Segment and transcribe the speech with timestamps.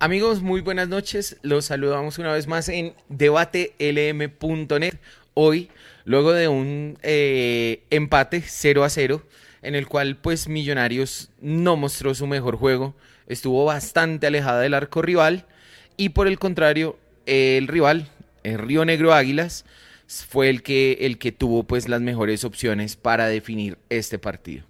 [0.00, 1.38] Amigos, muy buenas noches.
[1.42, 4.94] Los saludamos una vez más en debatelm.net.
[5.34, 5.70] Hoy,
[6.04, 9.24] luego de un eh, empate 0 a 0,
[9.60, 12.94] en el cual pues Millonarios no mostró su mejor juego,
[13.26, 15.46] estuvo bastante alejada del arco rival
[15.96, 16.96] y por el contrario,
[17.26, 18.08] el rival,
[18.44, 19.64] el Río Negro Águilas,
[20.06, 24.64] fue el que, el que tuvo pues las mejores opciones para definir este partido.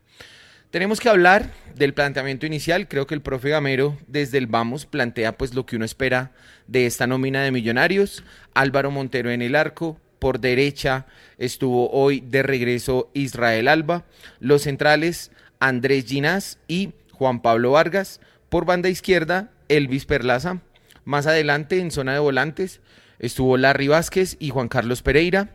[0.70, 2.88] Tenemos que hablar del planteamiento inicial.
[2.88, 6.32] Creo que el profe Gamero desde el Vamos plantea pues lo que uno espera
[6.66, 8.22] de esta nómina de millonarios.
[8.52, 9.98] Álvaro Montero en el arco.
[10.18, 11.06] Por derecha
[11.38, 14.04] estuvo hoy de regreso Israel Alba.
[14.40, 18.20] Los centrales Andrés Ginás y Juan Pablo Vargas.
[18.50, 20.60] Por banda izquierda Elvis Perlaza.
[21.06, 22.82] Más adelante en zona de volantes
[23.18, 25.48] estuvo Larry Vázquez y Juan Carlos Pereira.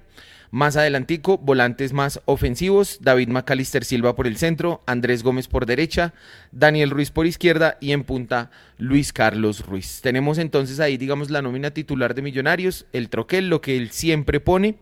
[0.53, 6.13] Más adelantico, volantes más ofensivos, David Macalister Silva por el centro, Andrés Gómez por derecha,
[6.51, 10.01] Daniel Ruiz por izquierda y en punta Luis Carlos Ruiz.
[10.03, 14.39] Tenemos entonces ahí, digamos, la nómina titular de Millonarios, el troquel, lo que él siempre
[14.39, 14.75] pone.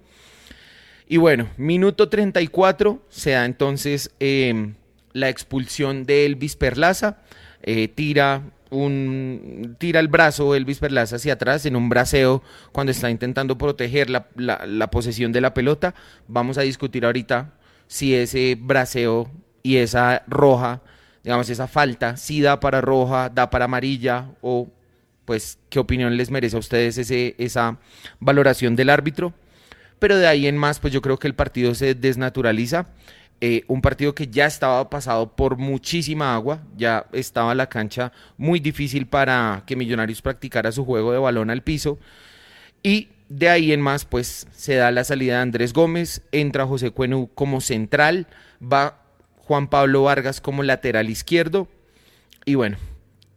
[1.07, 4.73] Y bueno, minuto 34 se da entonces em,
[5.13, 7.19] la expulsión de Elvis Perlaza,
[7.63, 12.41] eh, tira un tira el brazo Elvis Perlaza hacia atrás en un braceo
[12.71, 15.93] cuando está intentando proteger la, la, posesión de la pelota.
[16.27, 17.53] Vamos a discutir ahorita
[17.87, 19.29] si ese braceo
[19.61, 20.81] y esa roja,
[21.23, 24.69] digamos, esa falta, si da para roja, da para amarilla o
[25.25, 27.77] pues qué opinión les merece a ustedes ese, esa
[28.19, 29.33] valoración del árbitro.
[29.99, 32.87] Pero de ahí en más, pues yo creo que el partido se desnaturaliza.
[33.43, 38.59] Eh, un partido que ya estaba pasado por muchísima agua, ya estaba la cancha muy
[38.59, 41.97] difícil para que Millonarios practicara su juego de balón al piso.
[42.83, 46.91] Y de ahí en más, pues se da la salida de Andrés Gómez, entra José
[46.91, 48.27] Cuenu como central,
[48.61, 49.01] va
[49.37, 51.67] Juan Pablo Vargas como lateral izquierdo.
[52.45, 52.77] Y bueno,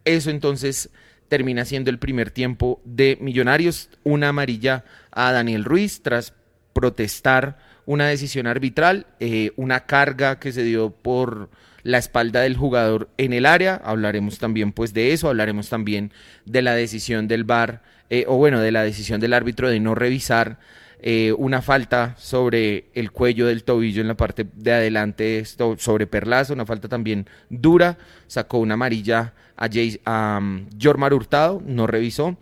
[0.05, 0.91] eso entonces
[1.29, 6.35] termina siendo el primer tiempo de Millonarios, una amarilla a Daniel Ruiz tras
[6.75, 11.51] protestar una decisión arbitral, eh, una carga que se dio por
[11.83, 16.13] la espalda del jugador en el área, hablaremos también pues de eso, hablaremos también
[16.47, 19.95] de la decisión del VAR, eh, o bueno, de la decisión del árbitro de no
[19.95, 20.59] revisar
[21.07, 26.55] eh, una falta sobre el cuello del tobillo en la parte de adelante sobre Perlaza,
[26.55, 29.69] una falta también dura, sacó una amarilla a,
[30.07, 32.39] a um, Jormar Hurtado, no revisó.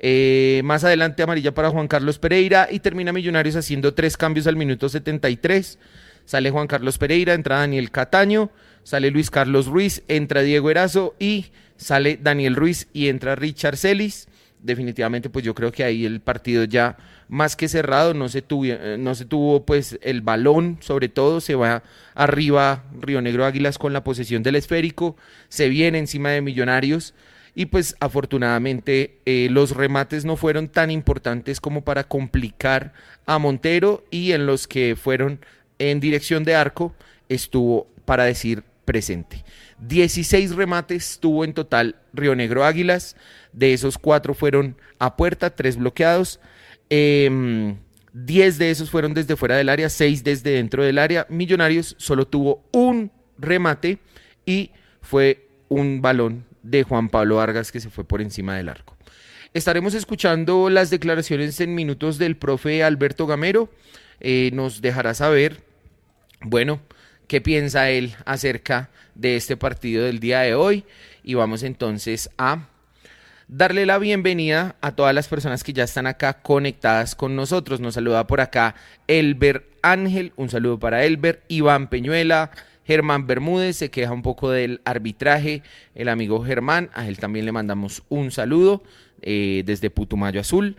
[0.00, 4.56] Eh, más adelante amarilla para Juan Carlos Pereira y termina Millonarios haciendo tres cambios al
[4.56, 5.78] minuto 73.
[6.24, 8.50] Sale Juan Carlos Pereira, entra Daniel Cataño,
[8.82, 11.46] sale Luis Carlos Ruiz, entra Diego Erazo y
[11.76, 14.28] sale Daniel Ruiz y entra Richard Celis.
[14.62, 16.96] Definitivamente, pues yo creo que ahí el partido ya
[17.28, 21.42] más que cerrado, no se tuvo, eh, no se tuvo pues el balón, sobre todo,
[21.42, 21.82] se va
[22.14, 25.16] arriba Río Negro Águilas con la posesión del esférico,
[25.48, 27.14] se viene encima de Millonarios
[27.54, 32.92] y pues afortunadamente eh, los remates no fueron tan importantes como para complicar
[33.26, 35.40] a Montero y en los que fueron
[35.78, 36.94] en dirección de arco
[37.28, 39.44] estuvo para decir presente.
[39.80, 43.16] 16 remates tuvo en total Río Negro Águilas,
[43.52, 46.40] de esos cuatro fueron a puerta, tres bloqueados.
[46.90, 47.76] 10 em,
[48.12, 51.26] de esos fueron desde fuera del área, 6 desde dentro del área.
[51.28, 53.98] Millonarios solo tuvo un remate
[54.44, 58.96] y fue un balón de Juan Pablo Vargas que se fue por encima del arco.
[59.52, 63.70] Estaremos escuchando las declaraciones en minutos del profe Alberto Gamero.
[64.18, 65.62] Eh, nos dejará saber,
[66.40, 66.80] bueno,
[67.28, 70.84] qué piensa él acerca de este partido del día de hoy.
[71.22, 72.66] Y vamos entonces a
[73.46, 77.78] darle la bienvenida a todas las personas que ya están acá conectadas con nosotros.
[77.78, 78.74] Nos saluda por acá
[79.06, 82.50] Elber Ángel, un saludo para Elber, Iván Peñuela,
[82.86, 85.62] Germán Bermúdez se queja un poco del arbitraje.
[85.94, 88.82] El amigo Germán, a él también le mandamos un saludo
[89.22, 90.76] eh, desde Putumayo Azul.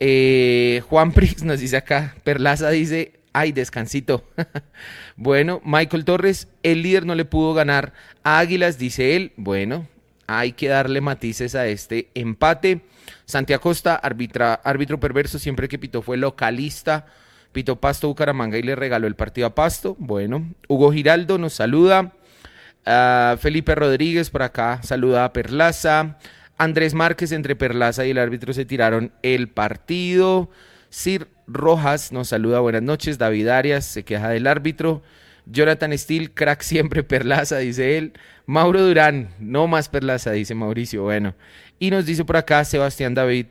[0.00, 4.24] Eh, Juan Prix nos dice acá, Perlaza dice, ay, descansito.
[5.16, 7.92] bueno, Michael Torres, el líder no le pudo ganar
[8.22, 9.32] a Águilas, dice él.
[9.36, 9.86] Bueno,
[10.26, 12.80] hay que darle matices a este empate.
[13.24, 17.06] Santiago Costa, árbitro perverso, siempre que pitó fue localista
[17.52, 19.94] Pito Pasto Bucaramanga y le regaló el partido a Pasto.
[19.98, 22.12] Bueno, Hugo Giraldo nos saluda.
[22.84, 26.18] Ah, Felipe Rodríguez por acá saluda a Perlaza.
[26.58, 30.50] Andrés Márquez entre Perlaza y el árbitro se tiraron el partido.
[30.88, 33.18] Sir Rojas nos saluda, buenas noches.
[33.18, 35.02] David Arias se queja del árbitro.
[35.46, 38.12] Jonathan Steele, crack siempre Perlaza, dice él.
[38.46, 41.02] Mauro Durán, no más Perlaza, dice Mauricio.
[41.02, 41.34] Bueno,
[41.78, 43.46] y nos dice por acá Sebastián David,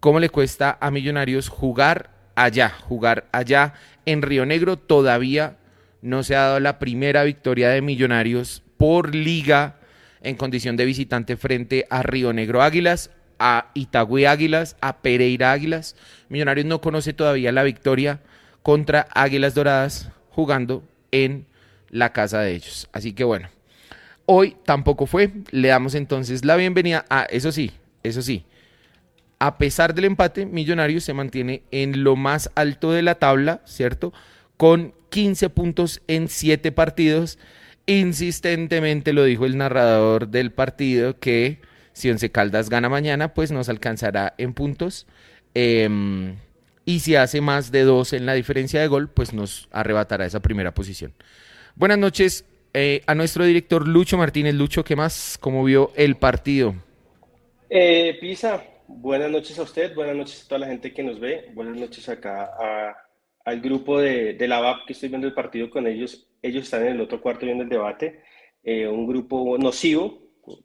[0.00, 3.74] ¿cómo le cuesta a Millonarios jugar allá, jugar allá
[4.04, 4.76] en Río Negro.
[4.76, 5.56] Todavía
[6.02, 9.76] no se ha dado la primera victoria de Millonarios por liga
[10.22, 15.96] en condición de visitante frente a Río Negro Águilas, a Itagüí Águilas, a Pereira Águilas.
[16.28, 18.20] Millonarios no conoce todavía la victoria
[18.62, 21.46] contra Águilas Doradas jugando en
[21.90, 22.88] la casa de ellos.
[22.92, 23.48] Así que bueno,
[24.26, 25.30] hoy tampoco fue.
[25.50, 27.72] Le damos entonces la bienvenida a, eso sí,
[28.02, 28.44] eso sí,
[29.38, 34.12] a pesar del empate, Millonarios se mantiene en lo más alto de la tabla, ¿cierto?
[34.56, 37.38] Con 15 puntos en 7 partidos.
[37.86, 41.60] Insistentemente lo dijo el narrador del partido que
[41.92, 45.06] si Once Caldas gana mañana, pues nos alcanzará en puntos.
[45.54, 46.36] Em,
[46.84, 50.40] y si hace más de dos en la diferencia de gol, pues nos arrebatará esa
[50.40, 51.12] primera posición.
[51.74, 52.44] Buenas noches
[52.74, 54.54] eh, a nuestro director Lucho Martínez.
[54.54, 55.38] Lucho, ¿qué más?
[55.40, 56.74] ¿Cómo vio el partido?
[57.70, 61.50] Eh, Pisa, buenas noches a usted, buenas noches a toda la gente que nos ve,
[61.54, 62.50] buenas noches acá
[63.44, 66.28] al grupo de, de, la VAP que estoy viendo el partido con ellos.
[66.42, 68.22] Ellos están en el otro cuarto viendo el debate.
[68.64, 70.18] Eh, un grupo nocivo,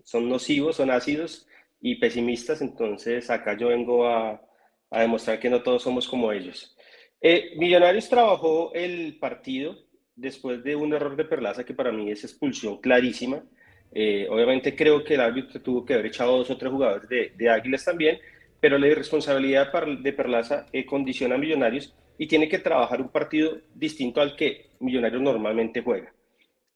[0.04, 1.48] son nocivos, son ácidos
[1.80, 4.42] y pesimistas, entonces acá yo vengo a,
[4.90, 6.76] a demostrar que no todos somos como ellos.
[7.22, 9.78] Eh, Millonarios trabajó el partido
[10.16, 13.44] después de un error de Perlaza que para mí es expulsión clarísima.
[13.94, 17.50] Eh, obviamente creo que el árbitro tuvo que haber echado dos o tres jugadores de,
[17.50, 18.20] Águilas también,
[18.60, 23.58] pero la irresponsabilidad de Perlaza eh, condiciona a Millonarios y tiene que trabajar un partido
[23.74, 26.14] distinto al que Millonarios normalmente juega.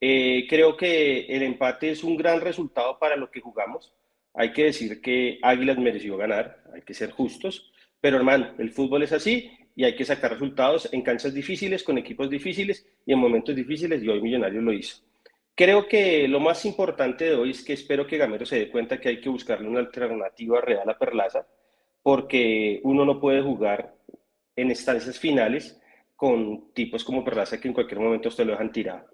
[0.01, 3.93] Eh, creo que el empate es un gran resultado para lo que jugamos.
[4.33, 7.71] Hay que decir que Águilas mereció ganar, hay que ser justos,
[8.01, 11.97] pero hermano, el fútbol es así y hay que sacar resultados en canchas difíciles, con
[11.97, 15.04] equipos difíciles y en momentos difíciles y hoy Millonarios lo hizo.
[15.55, 18.99] Creo que lo más importante de hoy es que espero que Gamero se dé cuenta
[18.99, 21.47] que hay que buscarle una alternativa real a Perlaza,
[22.03, 23.95] porque uno no puede jugar
[24.55, 25.81] en instancias finales
[26.17, 29.07] con tipos como Perlaza que en cualquier momento usted lo dejan tirado.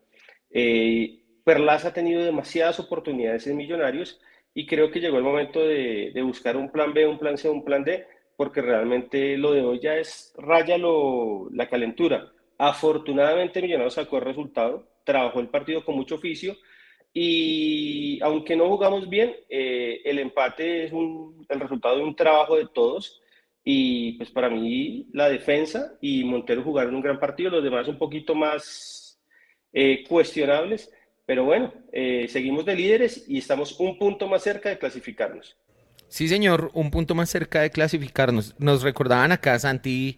[0.49, 4.19] Eh, Perlaza ha tenido demasiadas oportunidades en Millonarios
[4.53, 7.63] y creo que llegó el momento de, buscar un plan B, un plan C, un
[7.63, 12.31] plan D, porque realmente lo de hoy ya es raya la calentura.
[12.57, 16.55] Afortunadamente Millonarios sacó el resultado, trabajó el partido con mucho oficio
[17.13, 22.67] y aunque no jugamos bien, eh, el empate es el resultado de un trabajo de
[22.73, 23.21] todos
[23.63, 27.97] y pues para mí la defensa y Montero jugaron un gran partido, los demás un
[27.97, 29.19] poquito más
[29.73, 30.91] eh, cuestionables,
[31.25, 35.57] pero bueno, eh, seguimos de líderes y estamos un punto más cerca de clasificarnos.
[36.07, 38.53] Sí, señor, un punto más cerca de clasificarnos.
[38.57, 40.17] Nos recordaban acá Santi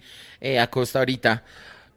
[0.59, 1.43] Acosta ahorita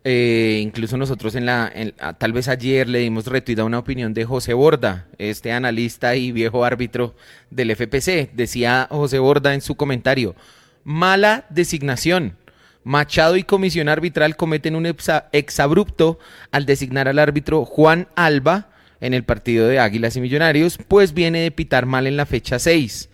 [0.08, 1.72] eh, incluso nosotros en la,
[2.18, 6.64] tal vez ayer le dimos retuida una opinión de José Borda, este analista y viejo
[6.64, 7.16] árbitro
[7.50, 8.30] del FPC.
[8.32, 10.36] Decía José Borda en su comentario,
[10.84, 12.36] mala designación.
[12.84, 14.86] Machado y comisión arbitral cometen un
[15.32, 16.20] exabrupto
[16.52, 18.68] al designar al árbitro Juan Alba
[19.00, 22.60] en el partido de Águilas y Millonarios, pues viene de pitar mal en la fecha
[22.60, 23.10] 6.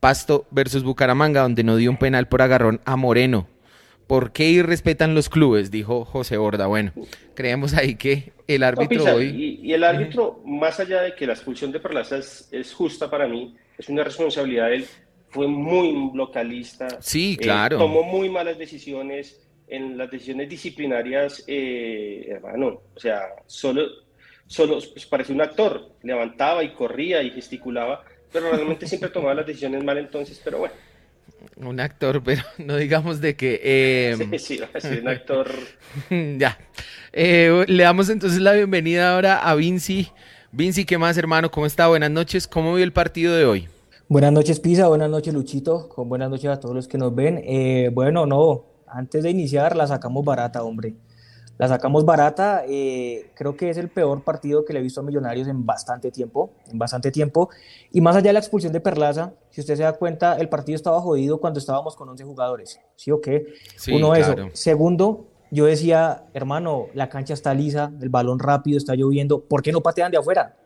[0.00, 3.46] Pasto versus Bucaramanga, donde no dio un penal por agarrón a Moreno.
[4.10, 5.70] ¿Por qué irrespetan los clubes?
[5.70, 6.66] Dijo José Borda.
[6.66, 6.92] Bueno,
[7.34, 9.60] creemos ahí que el árbitro hoy...
[9.62, 13.54] Y, el árbitro, más allá de que la expulsión de Perlaza es, justa para mí,
[13.78, 14.86] es una responsabilidad de él,
[15.28, 16.88] fue muy localista.
[17.00, 17.78] Sí, eh, claro.
[17.78, 22.82] tomó muy malas decisiones en las decisiones disciplinarias, eh, hermano.
[22.92, 23.86] O sea, solo,
[24.48, 28.02] solo pues, parecía un actor, levantaba y corría y gesticulaba,
[28.32, 30.74] pero realmente siempre tomaba las decisiones mal entonces, pero bueno.
[31.56, 33.60] Un actor, pero no digamos de que...
[33.62, 34.38] Eh...
[34.38, 34.60] Sí, sí,
[35.00, 35.50] un actor.
[36.38, 36.58] ya.
[37.12, 40.08] Eh, le damos entonces la bienvenida ahora a Vinci.
[40.52, 41.50] Vinci, ¿qué más, hermano?
[41.50, 41.88] ¿Cómo está?
[41.88, 42.46] Buenas noches.
[42.46, 43.68] ¿Cómo vio el partido de hoy?
[44.08, 44.88] Buenas noches, Pisa.
[44.88, 45.88] Buenas noches, Luchito.
[45.88, 47.40] Con buenas noches a todos los que nos ven.
[47.44, 50.94] Eh, bueno, no, antes de iniciar la sacamos barata, hombre
[51.60, 52.64] la sacamos barata.
[52.66, 56.10] Eh, creo que es el peor partido que le he visto a Millonarios en bastante
[56.10, 57.50] tiempo, en bastante tiempo.
[57.92, 60.76] Y más allá de la expulsión de Perlaza, si usted se da cuenta, el partido
[60.76, 62.80] estaba jodido cuando estábamos con 11 jugadores.
[62.96, 63.44] ¿Sí o qué?
[63.92, 64.34] Uno, eso.
[64.54, 69.70] Segundo, yo decía, hermano, la cancha está lisa, el balón rápido, está lloviendo, ¿por qué
[69.70, 70.56] no patean de afuera?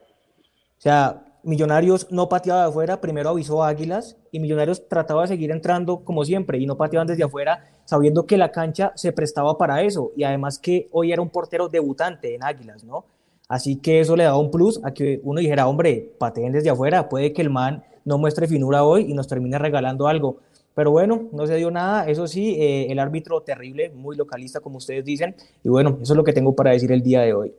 [0.79, 5.29] O sea, Millonarios no pateaba de afuera, primero avisó a Águilas y Millonarios trataba de
[5.29, 9.59] seguir entrando como siempre y no pateaban desde afuera, sabiendo que la cancha se prestaba
[9.59, 13.05] para eso y además que hoy era un portero debutante en Águilas, ¿no?
[13.47, 17.09] Así que eso le daba un plus a que uno dijera, hombre, pateen desde afuera,
[17.09, 20.39] puede que el man no muestre finura hoy y nos termine regalando algo.
[20.75, 24.79] Pero bueno, no se dio nada, eso sí, eh, el árbitro terrible, muy localista como
[24.79, 27.55] ustedes dicen, y bueno, eso es lo que tengo para decir el día de hoy.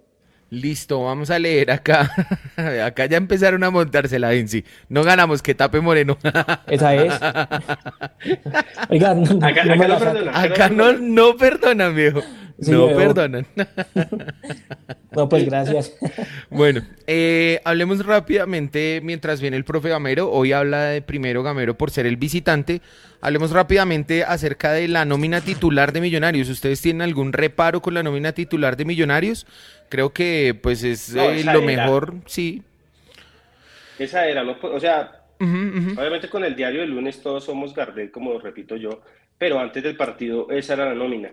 [0.52, 2.12] Listo, vamos a leer acá.
[2.86, 4.64] acá ya empezaron a montársela, Vinci.
[4.90, 6.18] No ganamos, que tape Moreno.
[6.68, 7.14] Esa es.
[8.90, 12.22] Oiga, no, acá, no, acá, no, no, perdonan, viejo.
[12.58, 13.46] No perdonan.
[15.12, 15.98] no, pues gracias.
[16.50, 20.32] bueno, eh, hablemos rápidamente mientras viene el profe Gamero.
[20.32, 22.82] Hoy habla de primero Gamero por ser el visitante.
[23.22, 26.50] Hablemos rápidamente acerca de la nómina titular de Millonarios.
[26.50, 29.46] ¿Ustedes tienen algún reparo con la nómina titular de Millonarios?
[29.90, 32.64] Creo que pues es eh, lo mejor, sí.
[34.00, 38.76] Esa era, o sea, obviamente con el diario del lunes todos somos Gardel, como repito
[38.76, 39.02] yo,
[39.38, 41.32] pero antes del partido esa era la nómina.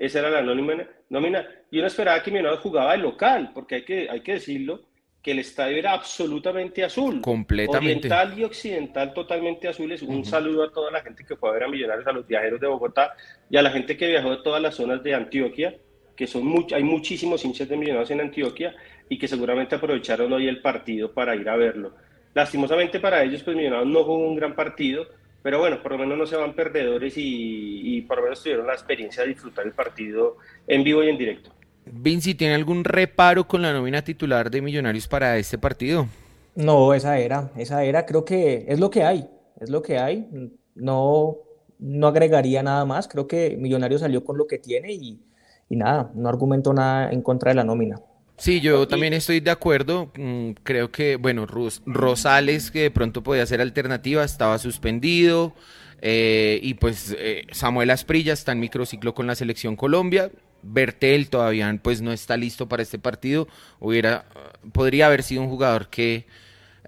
[0.00, 1.46] Esa era la nómina, nómina.
[1.70, 4.80] Y uno esperaba que Millonarios jugaba el local, porque hay que, hay que decirlo,
[5.22, 7.20] que el estadio era absolutamente azul.
[7.20, 8.08] Completamente.
[8.08, 10.00] Oriental y occidental totalmente azules.
[10.00, 12.58] Un saludo a toda la gente que fue a ver a Millonarios, a los viajeros
[12.58, 13.12] de Bogotá
[13.50, 15.76] y a la gente que viajó de todas las zonas de Antioquia,
[16.16, 18.74] que son hay muchísimos hinchas de Millonarios en Antioquia
[19.06, 21.94] y que seguramente aprovecharon hoy el partido para ir a verlo.
[22.32, 25.06] Lastimosamente para ellos, pues Millonarios no jugó un gran partido,
[25.42, 28.74] pero bueno, por lo menos no se van perdedores y, por lo menos tuvieron la
[28.74, 31.50] experiencia de disfrutar el partido en vivo y en directo.
[31.86, 36.06] Vinci, ¿tiene algún reparo con la nómina titular de Millonarios para este partido?
[36.54, 39.28] No, esa era, esa era, creo que es lo que hay,
[39.60, 40.28] es lo que hay.
[40.74, 41.38] No,
[41.78, 45.22] no agregaría nada más, creo que Millonarios salió con lo que tiene y,
[45.68, 48.00] y nada, no argumento nada en contra de la nómina.
[48.40, 50.10] Sí, yo también estoy de acuerdo.
[50.16, 55.54] Mm, creo que, bueno, Rosales, que de pronto podía ser alternativa, estaba suspendido.
[56.00, 60.30] Eh, y pues eh, Samuel Asprilla está en microciclo con la selección Colombia.
[60.62, 63.46] Bertel todavía pues no está listo para este partido.
[63.78, 64.24] Hubiera,
[64.72, 66.24] podría haber sido un jugador que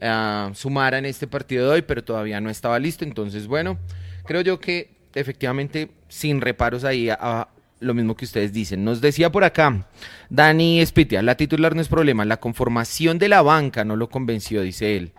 [0.00, 3.04] ah, sumara en este partido de hoy, pero todavía no estaba listo.
[3.04, 3.78] Entonces, bueno,
[4.24, 7.48] creo yo que efectivamente sin reparos ahí a,
[7.82, 8.84] lo mismo que ustedes dicen.
[8.84, 9.86] Nos decía por acá
[10.30, 14.62] Dani Espitia, la titular no es problema, la conformación de la banca no lo convenció,
[14.62, 15.12] dice él.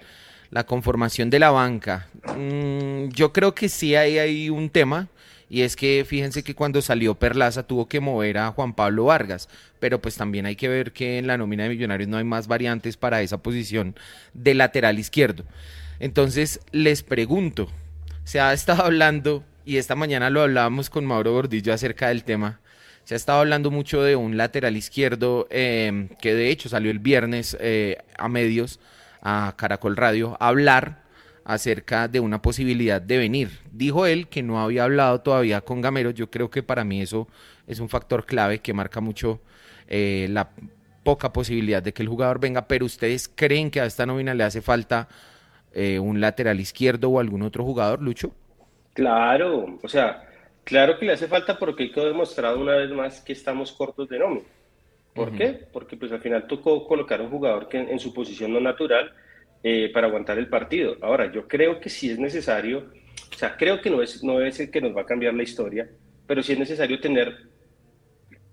[0.49, 2.07] La conformación de la banca.
[2.37, 5.09] Mm, yo creo que sí hay, hay un tema.
[5.49, 9.49] Y es que fíjense que cuando salió Perlaza tuvo que mover a Juan Pablo Vargas,
[9.79, 12.47] pero pues también hay que ver que en la nómina de Millonarios no hay más
[12.47, 13.95] variantes para esa posición
[14.33, 15.43] de lateral izquierdo.
[15.99, 17.69] Entonces les pregunto,
[18.23, 22.59] se ha estado hablando y esta mañana lo hablábamos con Mauro Gordillo acerca del tema.
[23.03, 26.99] Se ha estado hablando mucho de un lateral izquierdo em, que de hecho salió el
[26.99, 28.79] viernes eh, a medios,
[29.21, 31.03] a Caracol Radio, a hablar
[31.45, 33.59] acerca de una posibilidad de venir.
[33.71, 36.11] Dijo él que no había hablado todavía con Gamero.
[36.11, 37.27] Yo creo que para mí eso
[37.67, 39.41] es un factor clave que marca mucho
[39.87, 40.51] eh, la
[41.03, 42.67] poca posibilidad de que el jugador venga.
[42.67, 45.09] Pero ustedes creen que a esta nómina le hace falta
[45.73, 48.33] eh, un lateral izquierdo o algún otro jugador, Lucho?
[48.93, 50.29] Claro, o sea,
[50.63, 54.07] claro que le hace falta porque hay que demostrar una vez más que estamos cortos
[54.07, 54.45] de nómina.
[55.13, 55.67] ¿Por qué?
[55.71, 59.13] Porque pues al final tocó colocar un jugador que en, su posición no natural
[59.61, 60.97] eh, para aguantar el partido.
[61.01, 62.89] Ahora, yo creo que si es necesario,
[63.31, 65.43] o sea, creo que no es, no es el que nos va a cambiar la
[65.43, 65.87] historia,
[66.25, 67.47] pero sí es necesario tener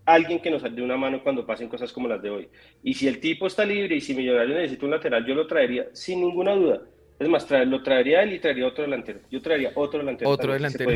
[0.05, 2.49] alguien que nos dé una mano cuando pasen cosas como las de hoy.
[2.83, 5.87] Y si el tipo está libre y si Millonario necesita un lateral, yo lo traería
[5.93, 6.83] sin ninguna duda.
[7.21, 9.21] Es más, lo traería él y traería otro delantero.
[9.31, 10.31] Yo traería otro delantero.
[10.31, 10.91] Otro delantero.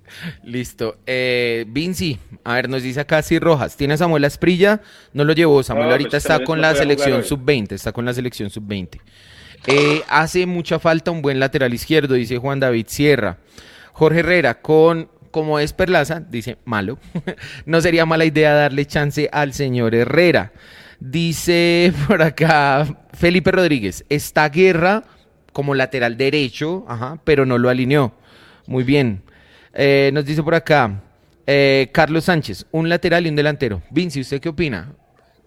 [0.42, 0.96] Listo.
[1.06, 3.76] Eh, Vinci, a ver, nos dice acá si Rojas.
[3.76, 4.80] ¿Tiene a Samuel Asprilla?
[5.12, 5.62] No lo llevó.
[5.62, 7.70] Samuel ahorita pues, está con la selección sub-20.
[7.70, 9.00] Está con la selección sub-20.
[10.08, 13.38] hace mucha falta un buen lateral izquierdo, dice Juan David Sierra.
[13.92, 16.98] Jorge Herrera, con como es Perlaza, dice malo.
[17.64, 20.50] no sería mala idea darle chance al señor Herrera.
[20.98, 25.04] Dice por acá Felipe Rodríguez, esta guerra
[25.52, 28.12] como lateral derecho, ajá, pero no lo alineó.
[28.66, 29.22] Muy bien.
[29.74, 31.02] Eh, nos dice por acá
[31.46, 33.82] eh, Carlos Sánchez, un lateral y un delantero.
[33.90, 34.94] Vinci, ¿usted qué opina?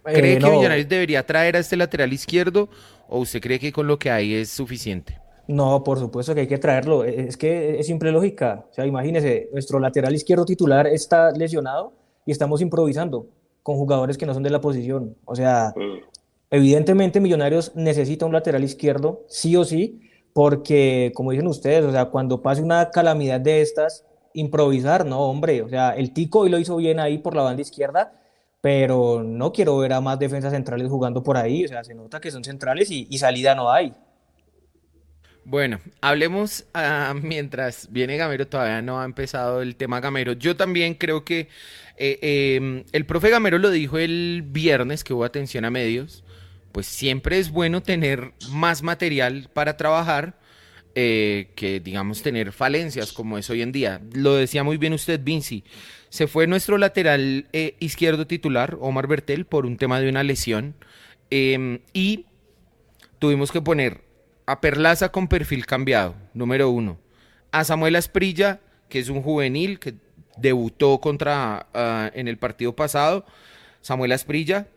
[0.03, 2.69] ¿Cree eh, que Millonarios debería traer a este lateral izquierdo
[3.07, 5.19] o usted cree que con lo que hay es suficiente?
[5.47, 7.03] No, por supuesto que hay que traerlo.
[7.03, 8.65] Es que es simple lógica.
[8.69, 11.93] O sea, imagínese, nuestro lateral izquierdo titular está lesionado
[12.25, 13.27] y estamos improvisando
[13.61, 15.15] con jugadores que no son de la posición.
[15.25, 16.12] O sea, mm.
[16.53, 20.01] Evidentemente Millonarios necesita un lateral izquierdo, sí o sí,
[20.33, 24.05] porque como dicen ustedes, o sea, cuando pase una calamidad de estas,
[24.35, 27.63] improvisar, no, hombre, o sea, el Tico hoy lo hizo bien ahí por la banda
[27.63, 28.21] izquierda,
[28.61, 32.21] pero no quiero ver a más defensas centrales jugando por ahí, o sea, se nota
[32.21, 33.95] que son centrales y, salida no hay.
[35.45, 40.33] Bueno, hablemos ah, mientras viene Gamero, todavía no ha empezado el tema Gamero.
[40.33, 41.47] Yo también creo que
[41.97, 46.23] eh, em, el profe Gamero lo dijo el viernes que hubo atención a medios
[46.73, 50.37] pues siempre es bueno tener más material para trabajar
[50.95, 54.01] eh, que, digamos, tener falencias como es hoy en día.
[54.11, 55.63] Lo decía muy bien usted, Vinci.
[56.09, 60.75] Se fue nuestro lateral eh, izquierdo titular, Omar Bertel, por un tema de una lesión.
[61.29, 62.25] Em, y
[63.19, 64.01] tuvimos que poner
[64.47, 66.99] a Perlaza con perfil cambiado, número uno.
[67.51, 69.93] A Samuel Asprilla, que es un juvenil, que
[70.37, 73.25] debutó contra ah, en el partido pasado,
[73.81, 74.67] Samuel Asprilla,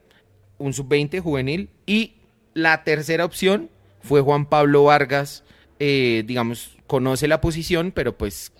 [0.58, 2.14] un sub-20 juvenil, y
[2.54, 3.70] la tercera opción
[4.00, 5.44] fue Juan Pablo Vargas,
[5.78, 8.52] eh, digamos, conoce la posición, pero pues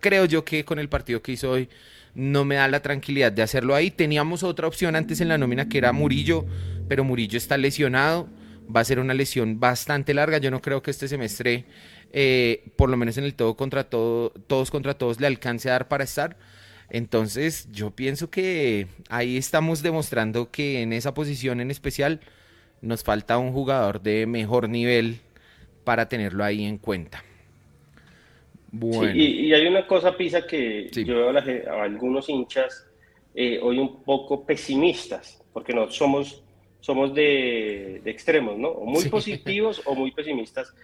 [0.00, 1.68] creo yo que con el partido que hizo hoy
[2.14, 3.90] no me da la tranquilidad de hacerlo ahí.
[3.90, 6.44] Teníamos otra opción antes en la nómina que era Murillo,
[6.88, 8.28] pero Murillo está lesionado,
[8.74, 11.64] va a ser una lesión bastante larga, yo no creo que este semestre,
[12.12, 15.72] eh, por lo menos en el todo contra todo, todos contra todos, le alcance a
[15.72, 16.36] dar para estar.
[16.90, 22.20] Entonces yo pienso que ahí estamos demostrando que en esa posición en especial
[22.80, 25.20] nos falta un jugador de mejor nivel
[25.84, 27.24] para tenerlo ahí en cuenta.
[28.74, 29.14] Bueno.
[29.14, 32.86] y, hay una cosa, Pisa, que yo veo a, algunos hinchas
[33.34, 36.42] eh, hoy un poco pesimistas, porque no somos,
[36.80, 38.68] somos de, extremos, ¿no?
[38.68, 40.74] O muy positivos o muy pesimistas.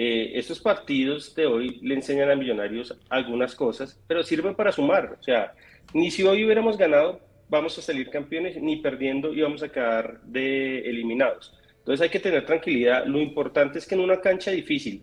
[0.00, 5.16] Eh, estos partidos de hoy le enseñan a Millonarios algunas cosas, pero sirven para sumar.
[5.18, 5.54] O sea,
[5.92, 10.20] ni si hoy hubiéramos ganado, vamos a salir campeones, ni perdiendo y vamos a quedar
[10.22, 11.52] de eliminados.
[11.78, 13.06] Entonces hay que tener tranquilidad.
[13.06, 15.02] Lo importante es que en una cancha difícil,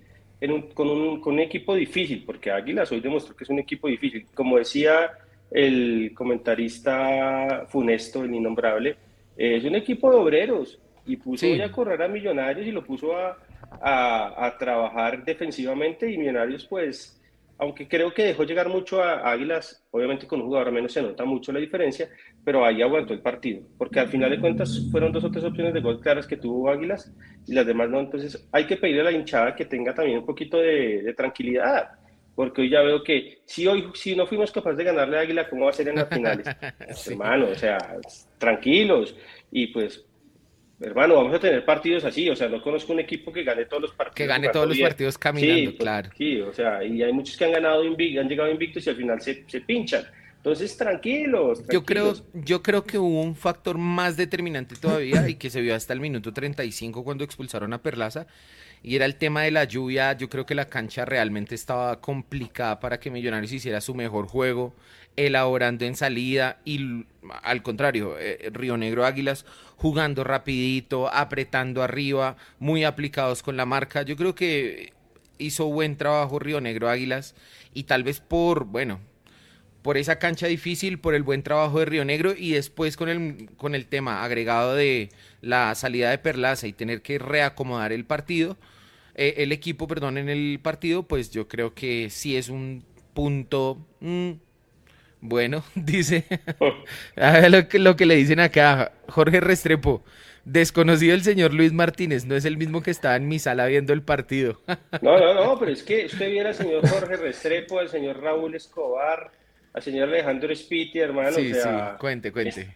[0.73, 4.25] con, un, equipo difícil, porque Águilas hoy demostró que es un equipo difícil.
[4.33, 5.11] Como decía
[5.51, 8.95] el comentarista funesto, el innombrable,
[9.35, 13.37] es un equipo de obreros y puso a correr a Millonarios y lo puso a,
[13.81, 17.21] a, trabajar defensivamente y Millonarios pues
[17.57, 21.23] aunque creo que dejó llegar mucho a Águilas, obviamente con un jugador menos se nota
[21.23, 22.09] mucho la diferencia,
[22.43, 25.73] pero ahí aguantó el partido, porque al final de cuentas fueron dos o tres opciones
[25.73, 27.13] de gol claras que tuvo Águilas
[27.47, 30.25] y las demás no, entonces hay que pedirle a la hinchada que tenga también un
[30.25, 31.91] poquito de, tranquilidad,
[32.35, 35.47] porque hoy ya veo que si hoy si no fuimos capaces de ganarle a Águila,
[35.47, 36.45] ¿cómo va a ser en las finales?
[37.07, 37.77] Hermano, o sea,
[38.37, 39.15] tranquilos.
[39.51, 40.05] Y pues
[40.79, 43.83] Hermano, vamos a tener partidos así, o sea, no conozco un equipo que gane todos
[43.83, 44.15] los partidos.
[44.15, 46.09] Que gane todos los partidos caminando, pues, claro.
[46.17, 49.21] Sí, o sea, y hay muchos que han ganado han llegado invictos y al final
[49.21, 50.05] se, se pinchan.
[50.37, 55.49] Entonces, tranquilos, Yo creo, yo creo que hubo un factor más determinante todavía y que
[55.49, 58.27] se vio hasta el minuto 35 cuando expulsaron a Perlaza
[58.83, 60.13] y era el tema de la lluvia.
[60.13, 64.75] Yo creo que la cancha realmente estaba complicada para que Millonarios hiciera su mejor juego,
[65.17, 67.05] elaborando en salida y
[67.43, 69.45] al contrario, eh, Río Negro Águilas
[69.77, 74.03] jugando rapidito, apretando arriba, muy aplicados con la marca.
[74.03, 74.93] Yo creo que
[75.37, 77.35] hizo buen trabajo Río Negro Águilas
[77.73, 78.99] y tal vez por, bueno,
[79.81, 83.49] por esa cancha difícil, por el buen trabajo de Río Negro y después con el,
[83.57, 85.09] con el tema agregado de
[85.41, 88.57] la salida de Perlaza y tener que reacomodar el partido,
[89.13, 93.85] eh, el equipo, perdón, en el partido, pues yo creo que sí es un punto...
[93.99, 94.31] Mm,
[95.27, 96.25] bueno, dice
[97.49, 100.03] lo, que, lo que le dicen acá, Jorge Restrepo.
[100.45, 103.93] Desconocido el señor Luis Martínez, no es el mismo que estaba en mi sala viendo
[103.93, 104.61] el partido.
[105.01, 108.55] No, no, no, pero es que usted viera al señor Jorge Restrepo, al señor Raúl
[108.55, 109.31] Escobar,
[109.73, 111.31] al señor Alejandro Spiti, hermano.
[111.31, 112.75] Sí, sí, cuente, cuente.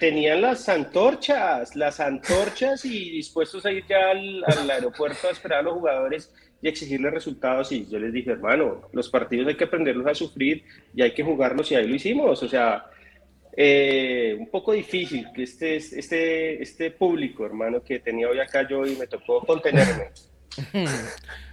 [0.00, 5.62] tenían las antorchas, las antorchas y dispuestos a ir ya al, aeropuerto a esperar a
[5.62, 7.72] los jugadores y exigirles resultados.
[7.72, 11.24] Y yo les dije, hermano, los partidos hay que aprenderlos a sufrir y hay que
[11.24, 12.42] jugarlos y ahí lo hicimos.
[12.42, 12.86] O sea,
[13.56, 18.86] eh, un poco difícil que este, este, este público, hermano, que tenía hoy acá yo
[18.86, 20.10] y me tocó contenerme.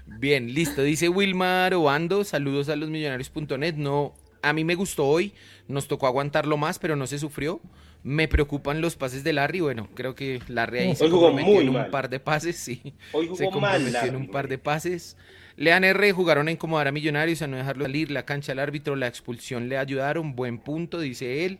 [0.05, 0.83] Bien, listo.
[0.83, 3.75] Dice Wilmar Obando, saludos a los millonarios.net.
[3.75, 5.33] No a mí me gustó hoy,
[5.67, 7.59] nos tocó aguantarlo más, pero no se sufrió.
[8.01, 9.59] Me preocupan los pases de Larry.
[9.59, 12.93] Bueno, creo que Larry ahí se comprometió en un par de pases, sí.
[13.35, 15.17] se comprometió en un par de pases.
[15.57, 18.11] Lean R jugaron a incomodar a Millonarios, a no dejarlo salir.
[18.11, 20.33] La cancha del árbitro, la expulsión le ayudaron.
[20.35, 21.59] Buen punto, dice él.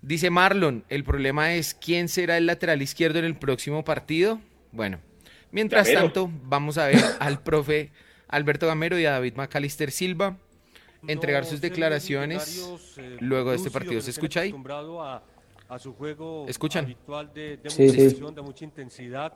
[0.00, 4.40] Dice Marlon, el problema es quién será el lateral izquierdo en el próximo partido.
[4.72, 4.98] Bueno,
[5.52, 7.90] mientras tanto, vamos a ver al profe
[8.28, 10.38] Alberto Gamero y a David Macalister Silva
[11.06, 14.00] entregar sus declaraciones eh, luego de este partido.
[14.00, 14.54] ¿Se escucha ahí?
[15.68, 16.84] A, su juego ¿Escuchan?
[16.84, 19.32] habitual de, de mucha intensidad, de mucha intensidad,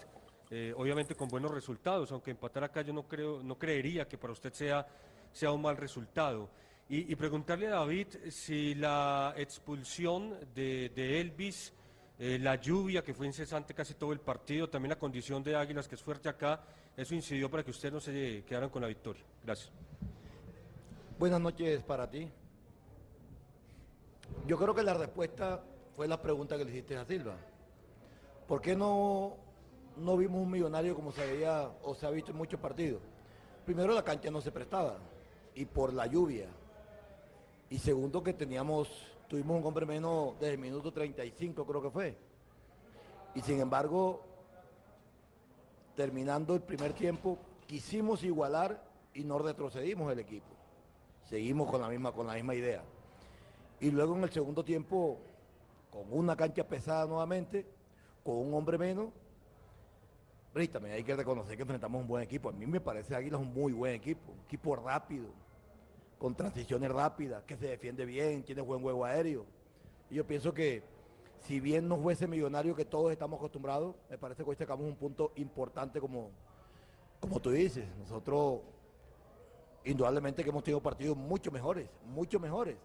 [0.50, 4.33] eh, obviamente con buenos resultados, aunque empatar acá yo no creo, no creería que para
[4.33, 4.87] usted sea,
[5.33, 6.50] sea un mal resultado.
[6.87, 11.72] Y, preguntarle a David si la expulsión de, Elvis,
[12.18, 15.88] eh, la lluvia que fue incesante casi todo el partido, también la condición de Águilas
[15.88, 16.61] que es fuerte acá,
[16.94, 19.24] eso incidió para que usted no se quedaran con la victoria.
[19.42, 19.72] Gracias.
[21.16, 22.29] Buenas noches para ti.
[24.48, 25.62] Yo creo que la respuesta
[25.94, 27.37] fue la pregunta que le hiciste a Silva.
[28.48, 29.37] ¿Por qué no,
[29.96, 33.00] no vimos un millonario como se veía o se ha visto en muchos partidos?
[33.64, 34.98] Primero, la cancha no se prestaba
[35.55, 36.48] y por la lluvia.
[37.70, 38.88] Y segundo, que teníamos,
[39.29, 42.18] tuvimos un hombre menos desde el minuto 35, creo que fue.
[43.37, 44.20] Y sin embargo,
[45.94, 48.83] terminando el primer tiempo, quisimos igualar
[49.14, 50.54] y no retrocedimos el equipo.
[51.29, 52.83] Seguimos con la misma, con la misma idea.
[53.81, 55.19] Y luego en el segundo tiempo,
[55.91, 57.67] con una cancha pesada nuevamente,
[58.23, 59.09] con un hombre menos,
[60.55, 62.49] Rita, hay que reconocer que enfrentamos un buen equipo.
[62.49, 65.27] A mí me parece Águilas un muy buen equipo, un equipo rápido,
[66.17, 69.45] con transiciones rápidas, que se defiende bien, tiene buen juego aéreo.
[70.11, 70.85] Y yo pienso que
[71.41, 74.95] si bien no fuese millonario que todos estamos acostumbrados, me parece que hoy sacamos un
[74.95, 76.31] punto importante como,
[77.19, 77.85] como tú dices.
[77.99, 78.61] Nosotros,
[79.85, 82.77] indudablemente que hemos tenido partidos mucho mejores, mucho mejores.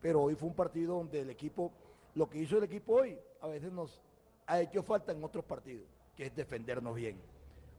[0.00, 1.72] Pero hoy fue un partido donde el equipo,
[2.14, 4.00] lo que hizo el equipo hoy, a veces nos
[4.46, 7.20] ha hecho falta en otros partidos que es defendernos bien.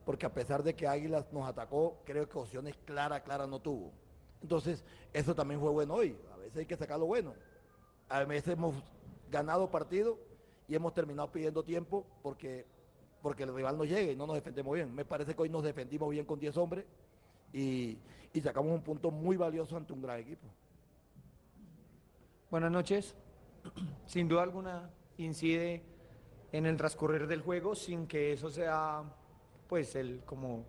[0.05, 3.91] Porque a pesar de que Águilas nos atacó, creo que opciones claras, claras no tuvo.
[4.41, 6.17] Entonces, eso también fue bueno hoy.
[6.33, 7.33] A veces hay que sacar lo bueno.
[8.07, 8.75] A veces hemos
[9.29, 10.17] ganado partido
[10.67, 12.65] y hemos terminado pidiendo tiempo porque,
[13.21, 14.93] porque el rival no llegue y no nos defendemos bien.
[14.93, 16.85] Me parece que hoy nos defendimos bien con 10 hombres
[17.53, 17.97] y,
[18.33, 20.47] y sacamos un punto muy valioso ante un gran equipo.
[22.49, 23.15] Buenas noches.
[24.05, 25.83] Sin duda alguna incide
[26.51, 29.03] en el transcurrir del juego sin que eso sea
[29.67, 30.63] pues el como,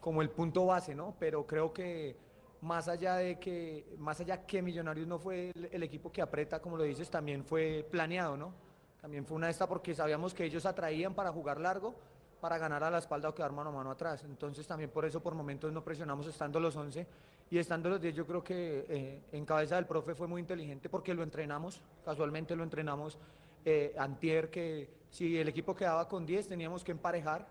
[0.00, 1.14] como el punto base, ¿no?
[1.18, 2.16] Pero creo que
[2.62, 6.76] más allá de que, más allá que Millonarios no fue el, equipo que aprieta, como
[6.76, 8.52] lo dices, también fue planeado, ¿no?
[9.00, 11.94] También fue una de estas porque sabíamos que ellos atraían para jugar largo,
[12.40, 14.24] para ganar a la espalda o quedar mano a mano atrás.
[14.24, 17.06] Entonces también por eso por momentos no presionamos estando los 11
[17.50, 20.88] y estando los 10 yo creo que eh, en cabeza del profe fue muy inteligente
[20.88, 23.18] porque lo entrenamos, casualmente lo entrenamos
[23.64, 27.46] eh, antier que si el equipo quedaba con 10 teníamos que emparejar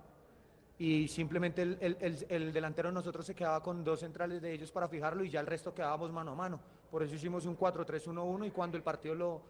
[0.80, 4.88] y simplemente el, el, el, delantero nosotros se quedaba con dos centrales de ellos para
[4.88, 6.60] fijarlo y ya el resto quedábamos mano a mano.
[6.90, 9.42] Por eso hicimos un 4-3-1-1 y cuando el partido lo,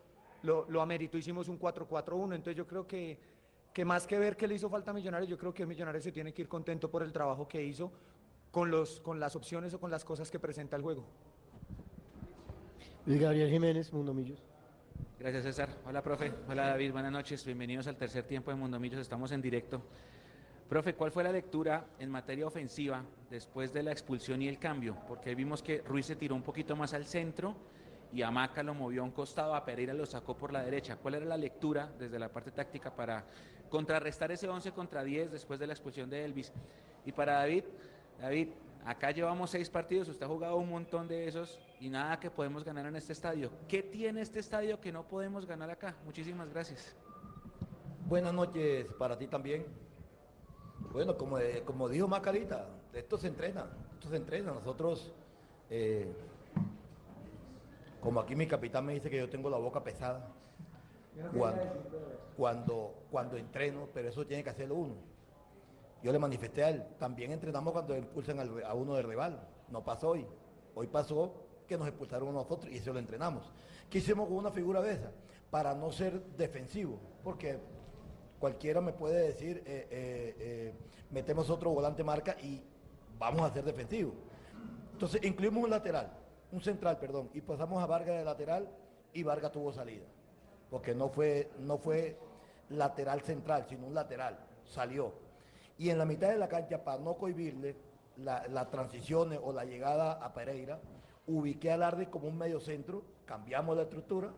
[0.42, 2.24] lo, lo ameritó hicimos un 4-4-1.
[2.34, 3.20] Entonces yo creo que,
[3.74, 6.12] que más que ver que le hizo falta a Millonarios, yo creo que Millonarios se
[6.12, 7.92] tiene que ir contento por el trabajo que hizo
[8.52, 11.06] con, los, con las opciones o con las cosas que presenta el juego.
[13.06, 14.44] Luis Gabriel Jiménez, Mundo Millos.
[15.20, 15.70] Gracias, César.
[15.86, 16.32] Hola, profe.
[16.48, 16.92] Hola, David.
[16.92, 17.46] Buenas noches.
[17.46, 19.00] Bienvenidos al tercer tiempo de Mundomillos.
[19.00, 19.82] Estamos en directo.
[20.70, 24.96] Profe, ¿cuál fue la lectura en materia ofensiva después de la expulsión y el cambio?
[25.08, 27.56] Porque vimos que Ruiz se tiró un poquito más al centro
[28.12, 30.98] y Amaca lo movió a un costado, a Pereira lo sacó por la derecha.
[30.98, 33.24] ¿Cuál era la lectura desde la parte táctica para
[33.70, 36.52] contrarrestar ese 11 contra 10 después de la expulsión de Elvis?
[37.06, 37.64] Y para David,
[38.20, 38.50] David,
[38.86, 42.64] acá llevamos seis partidos, usted ha jugado un montón de esos y nada que podemos
[42.64, 43.52] ganar en este estadio.
[43.68, 45.96] ¿Qué tiene este estadio que no podemos ganar acá?
[46.06, 46.96] Muchísimas gracias.
[48.08, 49.66] Buenas noches para ti también.
[50.92, 54.52] Bueno, como, como dijo Macarita, esto se entrena, esto se entrena.
[54.52, 55.14] Nosotros,
[55.70, 56.12] eh,
[58.02, 60.32] como aquí mi capitán me dice que yo tengo la boca pesada
[61.38, 61.62] cuando,
[62.38, 64.96] cuando, cuando entreno, pero eso tiene que hacerlo uno.
[66.02, 69.40] Yo le manifesté a él, también entrenamos cuando impulsan a uno de rival.
[69.70, 70.26] No pasó hoy.
[70.76, 71.34] Hoy pasó
[71.68, 73.52] que nos expulsaron a nosotros y eso lo entrenamos.
[73.90, 75.12] ¿Qué hicimos con una figura de esa?
[75.52, 77.60] Para no ser defensivo, porque
[78.40, 80.74] cualquiera me puede decir, eh, eh, eh,
[81.12, 82.64] metemos otro volante marca y
[83.18, 84.14] vamos a ser defensivos.
[84.94, 86.12] Entonces incluimos un lateral,
[86.52, 88.70] un central, perdón, y pasamos a Vargas de lateral
[89.14, 90.06] y Vargas tuvo salida,
[90.70, 92.18] porque no fue, no fue
[92.70, 95.14] lateral central, sino un lateral, salió
[95.80, 97.76] y en la mitad de la cancha, para no cohibirle
[98.18, 100.78] las la transiciones o la llegada a Pereira,
[101.26, 104.30] ubiqué a Lardi como un medio centro, cambiamos la estructura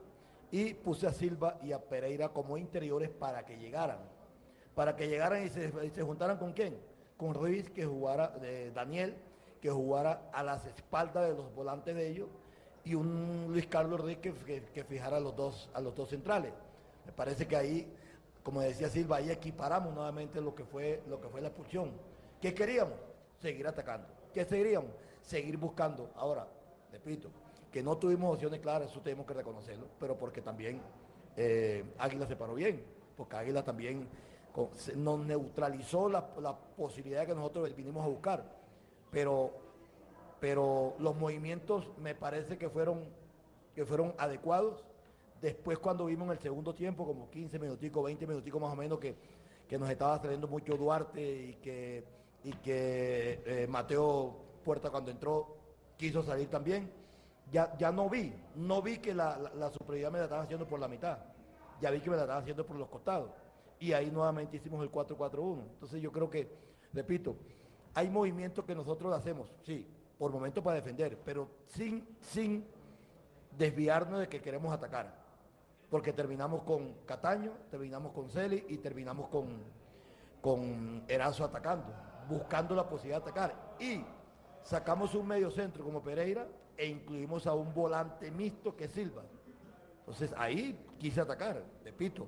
[0.52, 3.98] y puse a Silva y a Pereira como interiores para que llegaran.
[4.76, 6.78] Para que llegaran y se, juntaran con quién?
[7.18, 9.16] Con Ruiz, que jugara, de Daniel,
[9.62, 12.28] que jugara a las espaldas de los volantes de ellos,
[12.84, 14.34] y un Luis Carlos Ruiz que,
[14.74, 16.52] que, fijara a los, dos, a los dos centrales.
[17.06, 17.96] Me parece que ahí
[18.44, 21.92] como decía Silva, ahí equiparamos nuevamente lo que fue, lo que fue la expulsión.
[22.42, 22.96] ¿Qué queríamos?
[23.40, 24.08] Seguir atacando.
[24.34, 24.92] ¿Qué seguiríamos?
[25.22, 26.12] Seguir buscando.
[26.16, 26.48] Ahora,
[26.92, 27.30] repito,
[27.72, 30.82] que no tuvimos opciones claras, eso tenemos que reconocerlo, pero porque también
[31.38, 32.84] eh, Águila se paró bien,
[33.16, 34.08] porque Águila también
[34.96, 36.26] nos neutralizó la,
[36.76, 38.61] posibilidad que nosotros vinimos a buscar.
[39.12, 39.52] Pero,
[40.40, 43.06] pero los movimientos me parece que fueron,
[43.76, 44.84] que fueron adecuados
[45.42, 49.00] Después cuando vimos en el segundo tiempo, como 15 minuticos, 20 minuticos más o menos,
[49.00, 49.16] que,
[49.72, 52.04] nos estaba trayendo mucho Duarte y que,
[52.44, 55.58] y que eh, Mateo Puerta cuando entró
[55.98, 56.92] quiso salir también,
[57.52, 60.80] ya, ya no vi, no vi que la, la, superioridad me la estaban haciendo por
[60.80, 61.18] la mitad,
[61.82, 63.32] ya vi que me la estaban haciendo por los costados.
[63.80, 65.64] Y ahí nuevamente hicimos el 4-4-1.
[65.74, 66.52] Entonces yo creo que,
[66.94, 67.36] repito,
[67.94, 72.66] hay movimientos que nosotros hacemos, sí, por momentos para defender, pero sin, sin
[73.58, 75.22] desviarnos de que queremos atacar
[75.92, 79.62] porque terminamos con Cataño, terminamos con Celi y terminamos con,
[80.42, 81.94] con Erazo atacando,
[82.30, 83.76] buscando la posibilidad de atacar.
[83.78, 84.02] Y
[84.64, 89.24] sacamos un medio centro como Pereira e incluimos a un volante mixto que Silva.
[90.00, 92.26] Entonces ahí quise atacar, repito,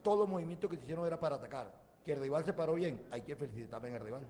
[0.00, 1.74] todo movimiento que se hicieron era para atacar.
[2.04, 4.22] Que el rival se paró bien, hay que felicitar también al rival.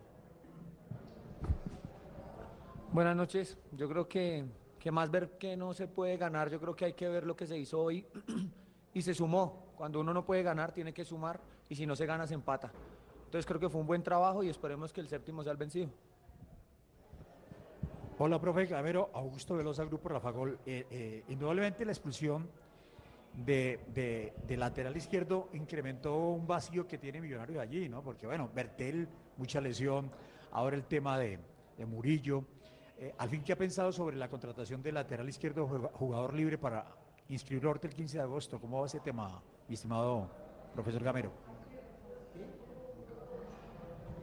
[2.93, 3.57] Buenas noches.
[3.73, 4.45] Yo creo que,
[4.79, 7.35] que más ver que no se puede ganar, yo creo que hay que ver lo
[7.35, 8.05] que se hizo hoy
[8.93, 9.73] y se sumó.
[9.77, 12.71] Cuando uno no puede ganar, tiene que sumar y si no se gana, se empata.
[13.25, 15.89] Entonces creo que fue un buen trabajo y esperemos que el séptimo sea el vencido.
[18.19, 20.59] Hola, profe Gamero, Augusto Velosa, Grupo Rafa Gol.
[20.67, 22.47] Eh, eh, indudablemente la expulsión
[23.35, 28.03] de, lateral izquierdo incrementó un vacío que tiene Millonario allí, ¿no?
[28.03, 30.11] Porque, bueno, Bertel, mucha lesión,
[30.51, 31.39] ahora el tema de,
[31.87, 32.45] Murillo.
[33.03, 36.87] Eh, al fin, ¿qué ha pensado sobre la contratación de lateral izquierdo jugador libre para
[37.29, 38.61] inscribirlo ahorita el 15 de agosto?
[38.61, 40.31] ¿Cómo va ese tema, mi estimado
[40.73, 41.33] profesor Gamero?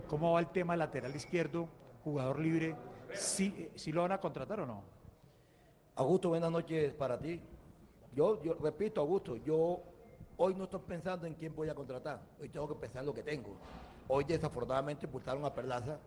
[0.07, 1.67] ¿Cómo va el tema lateral izquierdo,
[2.05, 2.73] jugador libre?
[3.13, 4.81] ¿Sí, ¿Sí lo van a contratar o no?
[5.95, 7.41] Augusto, buenas noches para ti.
[8.15, 9.81] Yo, repito, Augusto, yo
[10.37, 12.21] hoy no estoy pensando en quién voy a contratar.
[12.39, 13.57] Hoy tengo que pensar en lo que tengo.
[14.07, 15.99] Hoy desafortunadamente pulsaron a Perlaza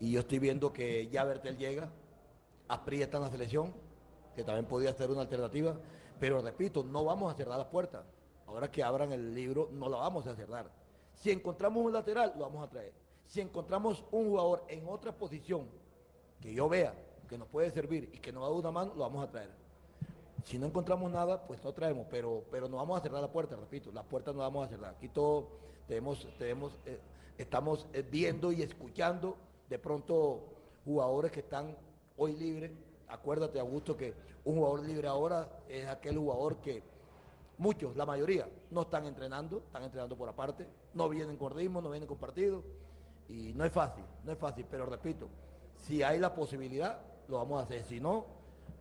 [0.00, 1.90] y yo estoy viendo que ya Bertel llega,
[2.68, 3.72] aprieta en la selección,
[4.34, 5.76] que también podría ser una alternativa,
[6.20, 8.04] pero repito, no vamos a cerrar las puertas.
[8.46, 10.70] Ahora que abran el libro, no la vamos a cerrar.
[11.14, 12.92] Si encontramos un lateral, lo vamos a traer.
[13.26, 15.66] Si encontramos un jugador en otra posición
[16.40, 16.94] que yo vea
[17.28, 19.30] que nos puede servir y que nos va a dar una mano, lo vamos a
[19.30, 19.50] traer.
[20.44, 23.56] Si no encontramos nada, pues no traemos, pero, pero no vamos a cerrar la puerta,
[23.56, 24.94] repito, la puerta no vamos a cerrar.
[24.94, 25.48] Aquí todo
[25.88, 27.00] tenemos, tenemos, eh,
[27.36, 29.36] estamos eh, viendo y escuchando
[29.68, 30.44] de pronto
[30.84, 31.76] jugadores que están
[32.16, 32.72] hoy libres.
[33.08, 36.82] Acuérdate, Augusto, que un jugador libre ahora es aquel jugador que
[37.58, 41.90] muchos, la mayoría, no están entrenando, están entrenando por aparte, no vienen con ritmo, no
[41.90, 42.62] vienen con partido.
[43.28, 45.28] Y no es fácil, no es fácil, pero repito,
[45.76, 47.82] si hay la posibilidad, lo vamos a hacer.
[47.84, 48.26] Si no,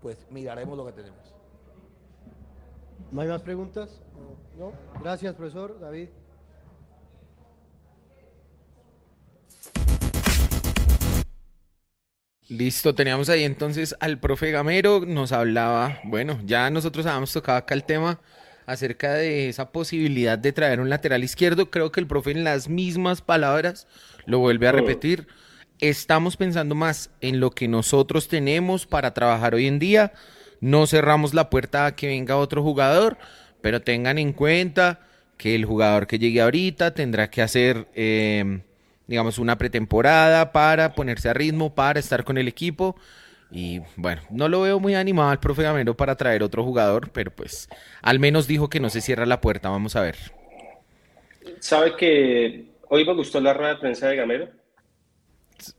[0.02, 1.34] pues miraremos lo que tenemos.
[3.12, 4.02] ¿No hay más preguntas?
[4.58, 4.72] ¿No?
[5.02, 6.10] Gracias, profesor David.
[12.48, 17.74] Listo, teníamos ahí entonces al profe Gamero, nos hablaba, bueno, ya nosotros habíamos tocado acá
[17.74, 18.20] el tema
[18.68, 22.70] acerca de esa posibilidad de traer un lateral izquierdo, creo que el profe en las
[22.70, 23.88] mismas palabras
[24.28, 25.28] lo vuelve a repetir,
[25.80, 30.14] estamos pensando más en lo que nosotros tenemos para trabajar hoy en día,
[30.62, 33.18] no cerramos la puerta a que venga otro jugador,
[33.62, 35.00] pero tengan en cuenta
[35.38, 38.62] que el jugador que llegue ahorita tendrá que hacer, em,
[39.08, 42.96] digamos, una pretemporada para ponerse a ritmo, para estar con el equipo.
[43.52, 47.32] Y bueno, no lo veo muy animado al profe Gamero para traer otro jugador, pero
[47.32, 47.70] pues
[48.02, 49.70] al menos dijo que no se cierra la puerta.
[49.70, 50.18] Vamos a ver.
[51.60, 54.50] ¿Sabe que hoy me gustó la rueda de prensa de Gamero?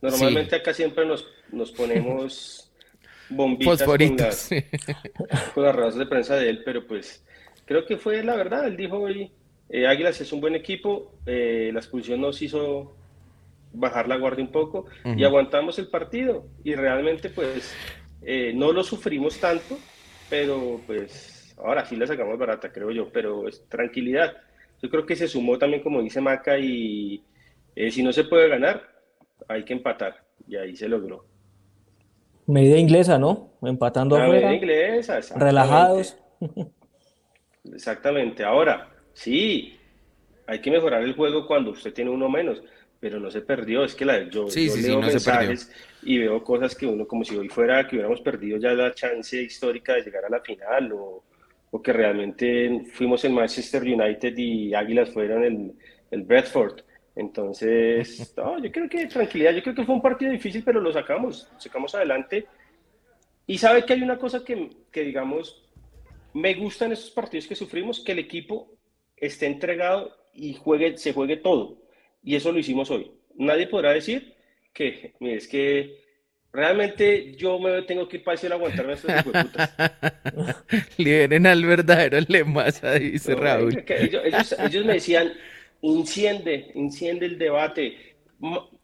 [0.01, 2.73] Normalmente acá siempre nos, nos ponemos
[3.29, 4.49] bombitas con las,
[5.55, 7.25] con las ruedas de prensa de él, pero pues
[7.65, 8.67] creo que fue la verdad.
[8.67, 9.33] Él dijo hoy,
[9.69, 12.97] eh, Águilas es un buen equipo, eh, la expulsión nos hizo
[13.77, 17.75] bajar la guardia un poco y aguantamos el partido y realmente pues
[18.23, 19.79] eh, no lo sufrimos tanto,
[20.29, 24.35] pero pues ahora sí la sacamos barata, creo yo, pero es tranquilidad.
[24.83, 27.23] Yo creo que se sumó también, como dice Maca, y
[27.91, 28.83] si no se puede ganar,
[29.49, 31.25] hay que empatar y ahí se logró.
[32.47, 33.51] Medida inglesa, ¿no?
[33.63, 36.17] Empatando La medida inglesa, relajados.
[37.65, 38.45] Exactamente.
[38.45, 39.77] Ahora, sí,
[40.47, 42.63] hay que mejorar el juego cuando usted tiene uno menos,
[43.01, 43.85] pero no se perdió.
[43.85, 45.71] Es que la, yo, sí, yo sí, leo no mensajes
[46.03, 49.41] y veo cosas que uno, como si hoy fuera que hubiéramos perdido ya la chance
[49.41, 51.25] histórica de llegar a la final o,
[51.71, 55.73] o que realmente fuimos el Manchester United y Águilas fueron el,
[56.11, 56.81] el Bradford.
[57.15, 60.93] Entonces, no, yo creo que tranquilidad, yo creo que fue un partido difícil, pero lo
[60.93, 62.47] sacamos, sacamos adelante.
[63.47, 65.65] Y sabe que hay una cosa que, que digamos,
[66.35, 68.77] me gusta en esos partidos que sufrimos, que el equipo
[69.17, 71.79] esté entregado y juegue, se juegue todo.
[72.27, 73.11] Y eso lo hicimos hoy.
[73.37, 74.35] Nadie podrá decir
[74.75, 76.01] que, es que
[76.53, 79.75] realmente yo me tengo que ir para a aguantarme a estos putas.
[80.99, 83.85] Liberen al verdadero Lemasa, dice Raúl.
[83.87, 85.33] ellos, ellos me decían,
[85.83, 88.17] Enciende, enciende el debate.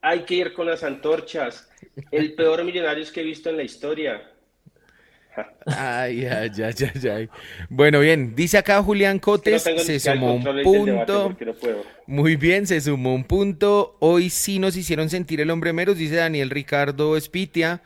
[0.00, 1.68] Hay que ir con las antorchas.
[2.12, 4.31] El peor millonario que he visto en la historia.
[5.66, 7.28] Ay, ay, ay, ay, ay.
[7.68, 11.36] Bueno, bien, dice acá Julián Cotes, se sumó un punto.
[12.06, 13.96] Muy bien, se sumó un punto.
[14.00, 17.82] Hoy sí nos hicieron sentir el hombre meros, dice Daniel Ricardo Espitia.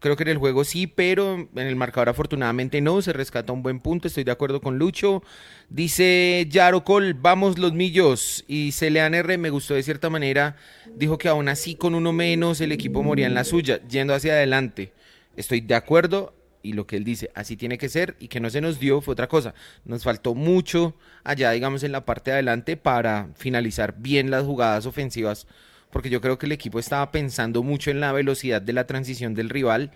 [0.00, 3.02] Creo que en el juego sí, pero en el marcador afortunadamente no.
[3.02, 5.22] Se rescata un buen punto, estoy de acuerdo con Lucho.
[5.68, 8.44] Dice Yaro Col, vamos los millos.
[8.48, 10.56] Y Celean R me gustó de cierta manera.
[10.94, 14.32] Dijo que aún así con uno menos el equipo moría en la suya, yendo hacia
[14.32, 14.92] adelante.
[15.36, 16.34] Estoy de acuerdo.
[16.62, 19.00] Y lo que él dice, así tiene que ser y que no se nos dio
[19.00, 19.54] fue otra cosa.
[19.84, 20.94] Nos faltó mucho
[21.24, 25.46] allá, digamos, en la parte de adelante para finalizar bien las jugadas ofensivas,
[25.90, 29.34] porque yo creo que el equipo estaba pensando mucho en la velocidad de la transición
[29.34, 29.92] del rival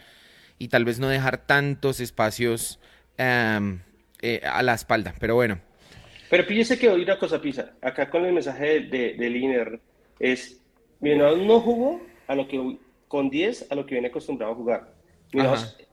[0.58, 2.78] y tal vez no dejar tantos espacios
[3.18, 3.80] em,
[4.22, 5.60] eh, a la espalda, pero bueno.
[6.30, 9.80] Pero fíjese que hoy una cosa, Pisa, acá con el mensaje de, de, Liner
[10.18, 10.60] es,
[11.00, 14.93] no jugó a lo que con 10 a lo que viene acostumbrado a jugar.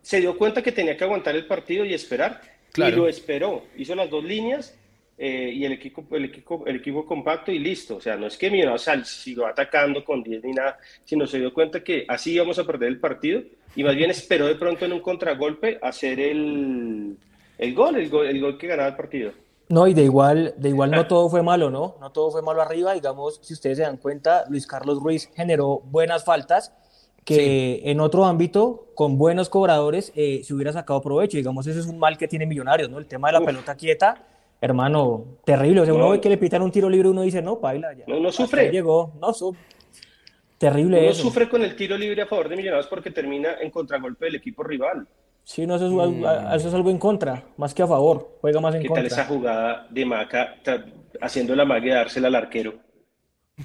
[0.01, 2.41] Se dio cuenta que tenía que aguantar el partido y esperar,
[2.75, 3.63] y lo esperó.
[3.77, 4.75] Hizo las dos líneas
[5.17, 7.97] eh, y el equipo, el, equipo, el equipo compacto y listo.
[7.97, 11.53] O sea, no es que Millonarios siguió atacando con 10 ni nada, sino se dio
[11.53, 13.41] cuenta que así íbamos a perder el partido
[13.75, 17.17] y más bien esperó de pronto en un contragolpe hacer el,
[17.57, 19.31] el gol, el gol, el gol que ganaba el partido.
[19.69, 21.95] No, y de igual, de igual no todo fue malo, ¿no?
[22.01, 22.93] No todo fue malo arriba.
[22.93, 26.73] Digamos, si ustedes se dan cuenta, Luis Carlos Ruiz generó buenas faltas
[27.25, 31.37] que en otro ámbito, con buenos cobradores, eh, se hubiera sacado provecho.
[31.37, 32.97] Digamos, ese es un mal que tiene Millonarios, ¿no?
[32.97, 34.25] El tema de la pelota quieta,
[34.59, 35.81] hermano, terrible.
[35.81, 38.05] O sea, uno ve que le pitan un tiro libre, uno dice, no, paila, ya.
[38.07, 38.71] No, no sufre.
[38.71, 39.61] Llegó, no, sufre.
[40.57, 44.25] Terrible uno sufre con el tiro libre a favor de Millonarios porque termina en contragolpe
[44.25, 45.07] del equipo rival.
[45.43, 46.25] Sí, no, eso es, mm.
[46.55, 49.01] eso es, algo en contra, más que a favor, juega más en contra.
[49.03, 50.57] ¿Qué tal esa jugada de Maca
[51.19, 52.75] haciendo la magia de dársela al arquero?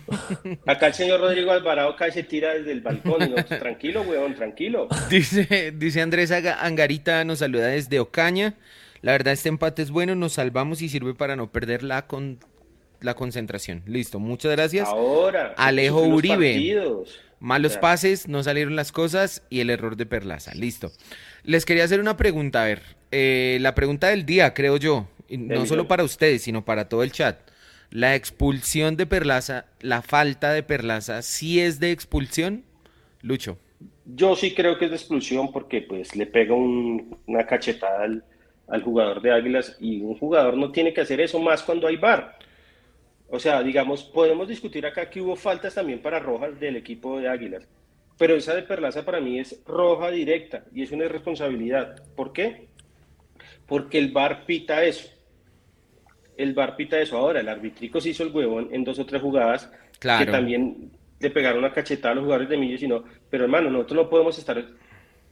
[0.66, 3.34] Acá el señor Rodrigo Alvarado cae se tira desde el balcón.
[3.46, 4.88] tranquilo, weón, tranquilo.
[5.10, 8.54] Dice, dice Andrés Angarita, nos saluda desde Ocaña.
[9.02, 12.38] La verdad, este empate es bueno, nos salvamos y sirve para no perder la, con,
[13.00, 13.82] la concentración.
[13.86, 14.88] Listo, muchas gracias.
[14.88, 17.04] Ahora, Alejo Uribe.
[17.38, 20.54] Malos pases, no salieron las cosas y el error de Perlaza.
[20.54, 20.90] Listo.
[21.44, 22.82] Les quería hacer una pregunta, a ver.
[23.12, 25.06] Eh, la pregunta del día, creo yo.
[25.28, 27.38] No solo para ustedes, sino para todo el chat.
[27.90, 32.64] La expulsión de Perlaza, la falta de Perlaza, ¿sí es de expulsión?
[33.22, 33.58] Lucho.
[34.04, 38.24] Yo sí creo que es de expulsión porque pues le pega una cachetada al,
[38.68, 41.96] al, jugador de Águilas y un jugador no tiene que hacer eso más cuando hay
[41.96, 42.38] bar.
[43.28, 47.28] O sea, digamos, podemos discutir acá que hubo faltas también para Rojas del equipo de
[47.28, 47.66] Águilas
[48.18, 52.02] pero esa de Perlaza para mí es roja directa y es una irresponsabilidad.
[52.14, 52.68] ¿Por qué?
[53.66, 55.10] Porque el VAR pita eso.
[56.36, 57.16] El VAR pita eso.
[57.16, 61.30] Ahora, el arbitrico se hizo el huevón en dos o tres jugadas que también le
[61.30, 64.62] pegaron una cachetada a los jugadores de Millo, sino, pero hermano, nosotros no podemos estar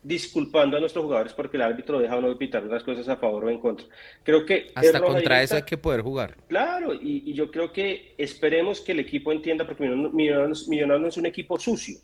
[0.03, 3.47] disculpando a nuestros jugadores porque el árbitro deja o no pitar unas cosas a favor
[3.47, 3.87] o en contra.
[4.23, 6.37] Creo que hasta contra eso hay que poder jugar.
[6.47, 11.27] Claro, y, yo creo que esperemos que el equipo entienda porque Millonarios no es un
[11.27, 11.99] equipo sucio.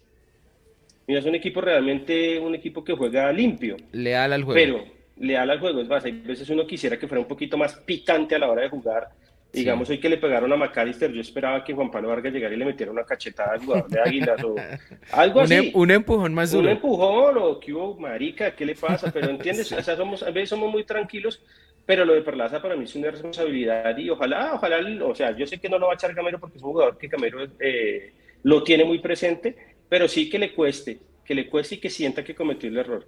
[1.06, 3.76] Mira, es un equipo realmente, un equipo que juega limpio.
[3.92, 4.54] Leal al juego.
[4.54, 7.74] Pero leal al juego, es más, hay veces uno quisiera que fuera un poquito más
[7.74, 9.09] picante a la hora de jugar.
[9.52, 12.56] Digamos, hoy que le pegaron a McAllister, yo esperaba que Juan Pablo Vargas llegara y
[12.56, 14.54] le metiera una cachetada al jugador de Águilas o
[15.12, 15.54] algo así.
[15.54, 16.66] Em, un empujón más duro.
[16.66, 19.11] Un empujón o que hubo, marica, ¿qué le pasa?
[19.12, 21.42] Pero entiendes, o sea, somos, a veces somos muy tranquilos,
[21.85, 25.44] pero lo de Perlaza para mí es una responsabilidad y ojalá, ojalá, o sea, yo
[25.46, 28.12] sé que no lo va a echar Camero porque es un jugador que Camero eh,
[28.44, 29.56] lo tiene muy presente,
[29.88, 33.04] pero sí que le cueste, que le cueste y que sienta que cometió el error.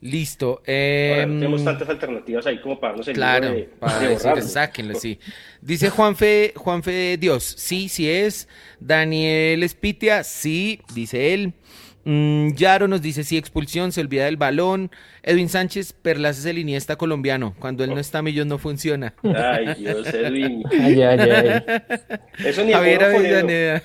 [0.00, 0.62] Listo.
[0.64, 5.18] Em, tenemos tantas alternativas ahí como para no ser Claro, para decir, sáquenlo, sí.
[5.60, 8.48] Dice Juanfe, Juanfe Dios, sí, sí es.
[8.78, 11.52] Daniel Espitia, sí, dice él.
[12.04, 14.90] Mm, Yaro nos dice sí, expulsión, se olvida del balón.
[15.22, 17.54] Edwin Sánchez, Perlas es el Iniesta colombiano.
[17.58, 19.12] Cuando él no está, Millón no funciona.
[19.22, 20.62] Ay, Dios, Edwin.
[20.70, 21.62] ay, ay, ay.
[22.42, 23.82] Eso ni Javier Avellaneda.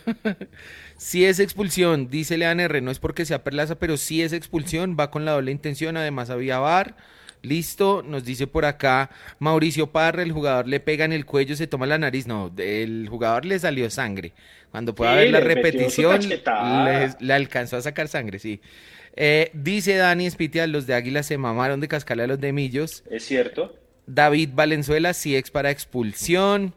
[0.98, 4.96] Si es expulsión, dice Lean R, no es porque sea Perlaza, pero si es expulsión,
[5.00, 6.96] va con la doble intención, además había VAR.
[7.42, 11.68] Listo, nos dice por acá Mauricio Parra, el jugador le pega en el cuello, se
[11.68, 12.26] toma la nariz.
[12.26, 14.34] No, el jugador le salió sangre.
[14.72, 18.62] Cuando pueda ver la repetición, le, alcanzó a sacar sangre, sí.
[19.16, 23.04] Eh, dice Dani Espitia, los de Águila se mamaron de cascarle a los de Millos.
[23.10, 23.78] Es cierto.
[24.08, 26.74] David Valenzuela, sí es para expulsión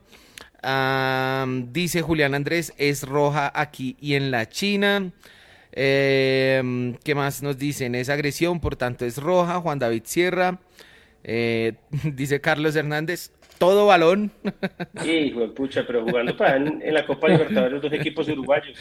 [1.73, 5.13] dice Julián Andrés, es roja aquí y en la China.
[5.73, 7.95] Em, ¿Qué más nos dicen?
[7.95, 9.61] Es agresión, por tanto es roja.
[9.61, 10.59] Juan David Sierra.
[11.25, 11.75] Eh,
[12.15, 14.31] dice Carlos Hernández, todo balón.
[15.03, 18.77] Sí, hijo de pucha, pero jugando para en, la Copa Libertadores los dos equipos uruguayos.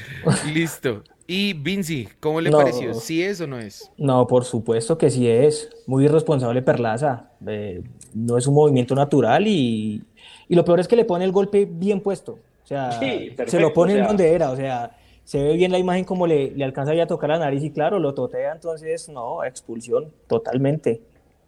[0.51, 1.03] Listo.
[1.27, 2.93] Y Vinci, ¿cómo le pareció?
[2.93, 3.91] ¿Sí es o no es?
[3.97, 5.69] No, por supuesto que sí es.
[5.85, 7.31] Muy irresponsable Perlaza.
[7.45, 7.83] Eh,
[8.13, 10.01] no es un movimiento natural y,
[10.49, 12.39] y lo peor es que le pone el golpe bien puesto.
[12.63, 12.99] O sea,
[13.47, 14.51] se lo pone en donde era.
[14.51, 17.39] O sea, se ve bien la imagen como le, le alcanza ya a tocar la
[17.39, 18.51] nariz y claro, lo totea.
[18.53, 21.01] Entonces, no, expulsión totalmente.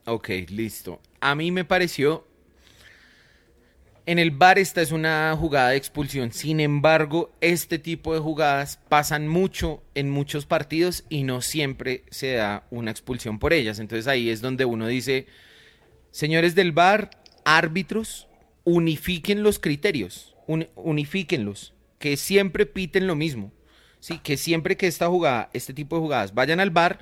[0.06, 1.00] Ok, listo.
[1.20, 2.26] A mí me pareció
[4.06, 6.32] En el bar esta es una jugada de expulsión.
[6.32, 12.34] Sin embargo, este tipo de jugadas pasan mucho en muchos partidos y no siempre se
[12.34, 13.78] da una expulsión por ellas.
[13.78, 15.28] Entonces ahí es donde uno dice,
[16.10, 17.12] señores del bar,
[17.46, 18.29] árbitros,
[18.64, 20.36] unifiquen los criterios,
[20.76, 23.52] unifíquenlos, que siempre piten lo mismo.
[24.00, 27.00] Sí, que siempre que esta jugada, este tipo de jugadas vayan al bar,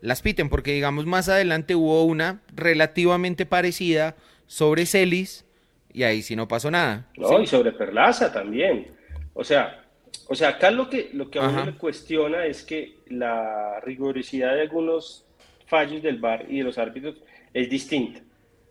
[0.00, 5.44] las piten, porque digamos más adelante hubo una relativamente parecida sobre Celis
[5.92, 7.08] y ahí sí no pasó nada.
[7.16, 8.88] No, y sobre Perlaza también.
[9.34, 9.84] O sea,
[10.26, 14.54] o sea, acá lo que, lo que a uno le cuestiona es que la rigurosidad
[14.54, 15.24] de algunos
[15.66, 17.16] fallos del VAR y de los árbitros
[17.52, 18.20] es distinta.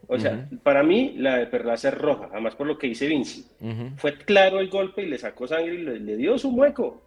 [0.07, 3.45] O sea, para mí la de Perlaza es roja, además por lo que dice Vinci.
[3.97, 7.01] Fue claro el golpe y le sacó sangre y le, dio su hueco.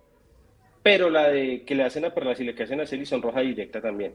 [0.82, 3.22] Pero la de que le hacen a Perlaza y le que hacen a Celis son
[3.22, 4.14] roja directa también.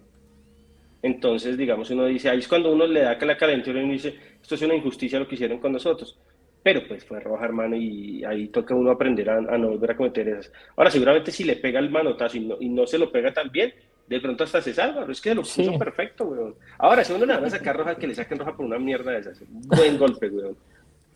[1.02, 4.16] Entonces, digamos, uno dice, ahí es cuando uno le da la calentura y uno dice,
[4.42, 6.18] esto es una injusticia lo que hicieron con nosotros.
[6.64, 10.28] Pero pues fue roja, hermano, y ahí toca uno aprender a, no volver a cometer
[10.28, 10.52] esas.
[10.76, 13.74] Ahora, seguramente si le pega el manotazo y no, se lo pega tan bien,
[14.08, 16.56] de pronto hasta se salva, pero es que lo puso perfecto, weón.
[16.78, 19.12] Ahora, si uno le van a sacar roja, que le saquen roja por una mierda
[19.12, 19.44] de esas.
[19.50, 20.58] Buen golpe, weón.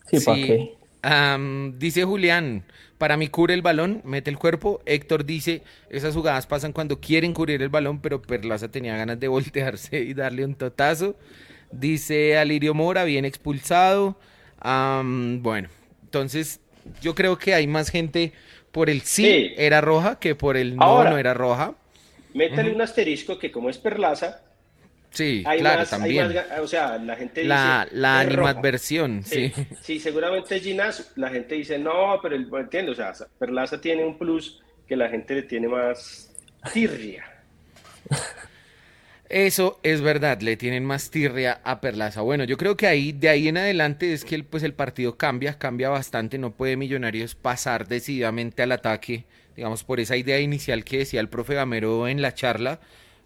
[0.07, 0.77] Sí, ¿para qué?
[1.79, 2.63] dice Julián,
[2.97, 4.81] para mí cubre el balón, mete el cuerpo.
[4.85, 9.27] Héctor dice, esas jugadas pasan cuando quieren cubrir el balón, pero Perlaza tenía ganas de
[9.29, 11.15] voltearse y darle un totazo.
[11.71, 14.17] Dice Alirio Mora, bien expulsado.
[14.63, 15.69] bueno,
[16.03, 16.59] entonces
[17.01, 18.33] yo creo que hay más gente
[18.71, 21.75] por el sí, era roja que por el no, no era roja.
[22.33, 24.41] Métale un asterisco que como es Perlaza,
[25.11, 26.33] Sí, claro, también.
[26.61, 27.97] o sea, la gente la, dice...
[27.99, 29.51] La animadversión, sí.
[29.81, 29.99] sí.
[29.99, 34.61] seguramente Ginás, la gente dice, no, pero el, entiendo, o sea, Perlaza tiene un plus
[34.87, 36.33] que la gente le tiene más
[36.73, 37.25] tirria.
[39.29, 42.21] Eso es verdad, le tienen más tirria a Perlaza.
[42.21, 45.17] Bueno, yo creo que ahí, de ahí en adelante es que el, pues el partido
[45.17, 49.25] cambia, cambia bastante, no puede Millonarios pasar decididamente al ataque,
[49.55, 52.79] digamos, por esa idea inicial que decía el profe Gamero en la charla,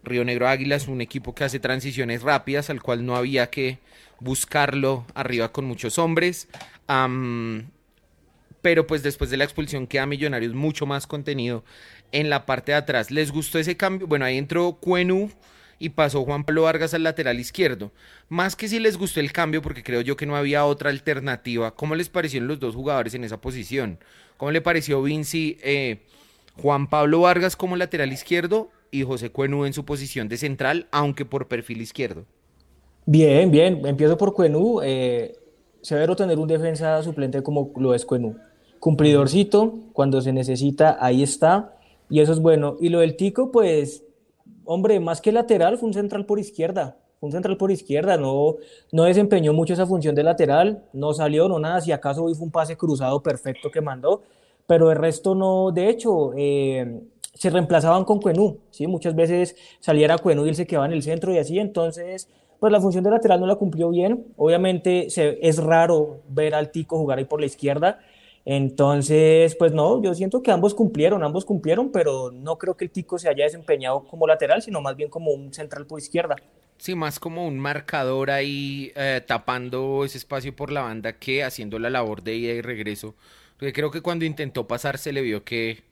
[0.03, 3.80] Río Negro Águila es un equipo que hace transiciones rápidas, al cual no había que
[4.19, 6.47] buscarlo arriba con muchos hombres.
[8.61, 11.63] pero pues después de la expulsión queda Millonarios mucho más contenido
[12.11, 13.11] en la parte de atrás.
[13.11, 14.07] ¿Les gustó ese cambio?
[14.07, 15.30] Bueno, ahí entró Cuenu
[15.80, 17.91] y pasó Juan Pablo Vargas al lateral izquierdo.
[18.30, 21.76] Más que si les gustó el cambio, porque creo yo que no había otra alternativa.
[21.76, 23.99] ¿Cómo les parecieron los dos jugadores en esa posición?
[24.38, 25.99] ¿Cómo le pareció Vinci eh,
[26.61, 31.26] Juan Pablo Vargas como lateral izquierdo y José Cuenú en su posición de central, aunque
[31.26, 32.26] por perfil izquierdo.
[33.05, 34.80] Bien, bien, empiezo por Cuenú.
[34.84, 35.36] Eh,
[35.82, 38.38] severo tener un defensa suplente como lo es Cuenú.
[38.80, 41.76] Cumplidorcito, cuando se necesita, ahí está,
[42.09, 42.78] y eso es bueno.
[42.80, 44.03] Y lo del Tico, pues,
[44.66, 46.97] hombre, más que lateral, fue un central por izquierda.
[47.20, 48.57] Fue un central por izquierda, no,
[48.91, 52.45] no desempeñó mucho esa función de lateral, no salió, no nada, si acaso hoy fue
[52.45, 54.24] un pase cruzado perfecto que mandó,
[54.68, 57.01] pero el resto no, de hecho, eh,
[57.34, 58.88] se reemplazaban con Cuenú, ¿sí?
[58.88, 62.72] Muchas veces saliera Cuenú y él se quedaba en el centro y así, entonces, pues
[62.72, 64.26] la función de lateral no la cumplió bien.
[64.38, 67.99] Obviamente se, es raro ver al Tico jugar ahí por la izquierda,
[68.46, 72.91] entonces, pues no, yo siento que ambos cumplieron, ambos cumplieron, pero no creo que el
[72.91, 76.36] Tico se haya desempeñado como lateral, sino más bien como un central por izquierda.
[76.78, 81.80] Sí, más como un marcador ahí eh, tapando ese espacio por la banda que haciendo
[81.80, 83.16] la labor de ida y regreso.
[83.58, 85.84] Porque creo que cuando intentó pasar se le vio que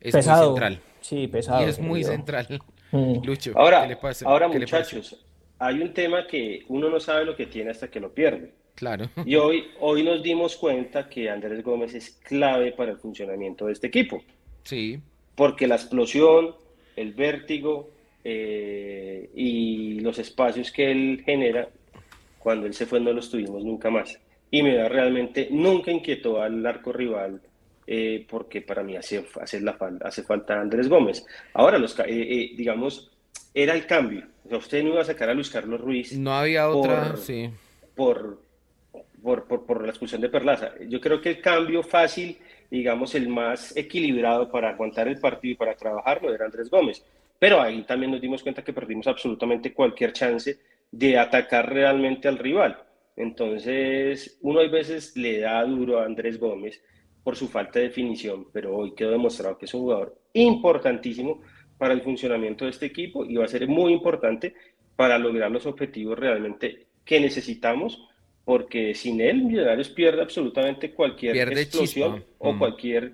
[0.00, 0.80] es muy central.
[1.00, 1.64] Sí, pesado.
[1.64, 2.60] Y es muy central.
[2.90, 3.20] Mm.
[3.24, 3.88] Lucho, ahora,
[4.24, 5.24] Ahora, muchachos,
[5.58, 8.52] hay un tema que uno no sabe lo que tiene hasta que lo pierde.
[8.74, 9.08] Claro.
[9.24, 13.72] Y hoy, hoy nos dimos cuenta que Andrés Gómez es clave para el funcionamiento de
[13.72, 14.22] este equipo.
[14.64, 15.00] Sí.
[15.34, 16.54] Porque la explosión,
[16.96, 17.90] el vértigo
[18.24, 21.68] eh, y los espacios que él genera,
[22.38, 24.18] cuando él se fue no los tuvimos nunca más.
[24.50, 27.40] Y me da realmente, nunca inquietó al arco rival
[27.86, 31.24] eh, porque para mí hace, hace, la, hace falta Andrés Gómez.
[31.54, 33.10] Ahora, los, eh, digamos,
[33.54, 34.26] era el cambio.
[34.50, 36.16] usted no iba a sacar a Luis Carlos Ruiz.
[36.16, 37.50] No había otra, sí.
[37.94, 38.40] Por,
[39.22, 40.72] por, por, la expulsión de Perlaza.
[40.88, 42.38] Yo creo que el cambio fácil,
[42.70, 47.04] digamos, el más equilibrado para aguantar el partido y para trabajarlo era Andrés Gómez.
[47.38, 50.58] Pero ahí también nos dimos cuenta que perdimos absolutamente cualquier chance
[50.90, 52.78] de atacar realmente al rival.
[53.16, 56.82] Entonces, uno a veces le da duro a Andrés Gómez
[57.22, 61.40] por su falta de definición, pero hoy quedó demostrado que es un jugador importantísimo
[61.78, 64.54] para el funcionamiento de este equipo y va a ser muy importante
[64.96, 68.08] para lograr los objetivos realmente que necesitamos,
[68.44, 72.58] porque sin él Millonarios pierde absolutamente cualquier explosión o mm.
[72.58, 73.12] cualquier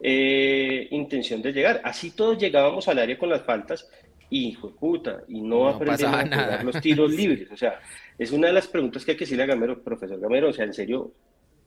[0.00, 1.80] eh, intención de llegar.
[1.84, 3.88] Así todos llegábamos al área con las faltas
[4.30, 7.50] y, hijo puta, y no, aprendemos a jugar los tiros libres.
[7.50, 7.80] O sea,
[8.18, 10.64] es una de las preguntas que hay que decirle a Gamero, profesor Gamero, o sea,
[10.64, 11.12] en serio,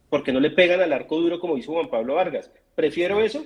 [0.10, 2.50] porque no le pegan al arco duro como hizo Juan Pablo Vargas.
[2.74, 3.46] Prefiero eso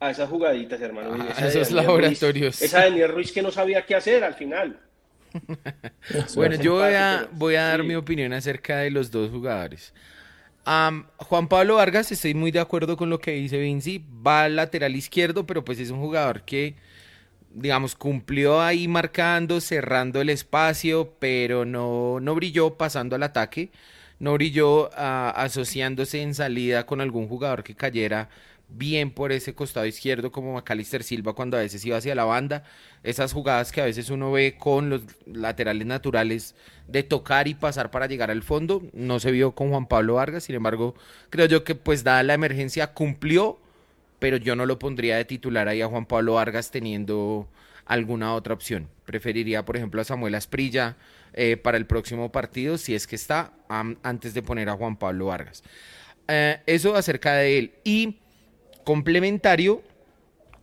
[0.00, 1.16] a esas jugaditas, hermano.
[1.36, 2.62] Ah, esos laboratorios.
[2.62, 4.80] esa de Daniel Ruiz que no sabía qué hacer al final.
[6.34, 9.92] Bueno, yo voy a, voy a dar mi opinión acerca de los dos jugadores.
[11.16, 14.94] Juan Pablo Vargas, estoy muy de acuerdo con lo que dice Vinci, va al lateral
[14.96, 16.74] izquierdo, pero pues es un jugador que,
[17.54, 23.70] digamos, cumplió ahí marcando, cerrando el espacio, pero no, no brilló pasando al ataque,
[24.18, 28.28] no brilló ah, asociándose en salida con algún jugador que cayera
[28.68, 32.64] bien por ese costado izquierdo como Macalister Silva cuando a veces iba hacia la banda.
[33.02, 36.54] Esas jugadas que a veces uno ve con los laterales naturales
[36.86, 40.44] de tocar y pasar para llegar al fondo, no se vio con Juan Pablo Vargas.
[40.44, 40.94] Sin embargo,
[41.30, 43.58] creo yo que pues dada la emergencia cumplió,
[44.18, 47.48] pero yo no lo pondría de titular ahí a Juan Pablo Vargas teniendo
[47.86, 48.88] alguna otra opción.
[49.06, 50.96] Preferiría, por ejemplo, a Samuel Asprilla
[51.32, 53.52] eh, para el próximo partido, si es que está,
[54.02, 55.62] antes de poner a Juan Pablo Vargas.
[56.26, 57.72] Eh, eso acerca de él.
[57.84, 58.18] Y
[58.88, 59.82] complementario,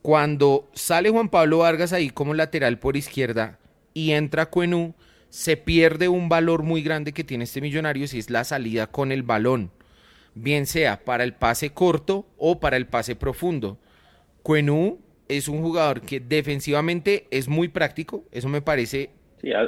[0.01, 3.59] cuando sale Juan Pablo Vargas ahí como lateral por izquierda
[3.93, 4.95] y entra Cuenú,
[5.29, 9.11] se pierde un valor muy grande que tiene este millonario si es la salida con
[9.11, 9.69] el balón,
[10.33, 13.77] bien sea para el pase corto o para el pase profundo.
[14.41, 14.97] Cuenú
[15.27, 19.11] es un jugador que defensivamente es muy práctico, eso me parece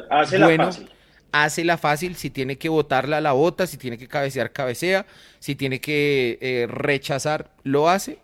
[0.09, 0.63] hace bueno.
[0.63, 0.89] La fácil.
[1.31, 5.05] Hace la fácil, si tiene que botarla, la bota, si tiene que cabecear, cabecea,
[5.37, 8.17] si tiene que eh, rechazar, lo hace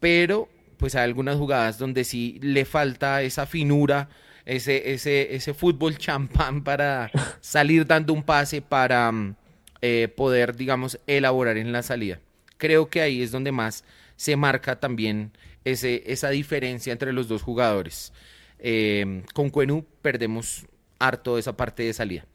[0.00, 0.48] pero
[0.78, 4.08] pues hay algunas jugadas donde sí le falta esa finura,
[4.46, 9.36] ese, ese, ese fútbol champán para salir dando un pase para mm,
[9.82, 12.18] eh, poder, digamos, elaborar en la salida.
[12.56, 13.84] Creo que ahí es donde más
[14.16, 15.32] se marca también
[15.64, 18.12] ese, esa diferencia entre los dos jugadores.
[18.58, 20.66] Eh, con Cuenú perdemos
[20.98, 22.26] harto esa parte de salida.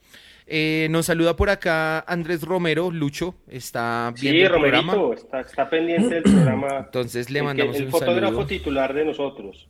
[0.47, 4.95] Eh, nos saluda por acá Andrés Romero, Lucho, está viendo sí, el programa.
[5.15, 6.77] Está, está, pendiente del programa.
[6.85, 9.67] Entonces le mandamos el, el fotógrafo titular de nosotros.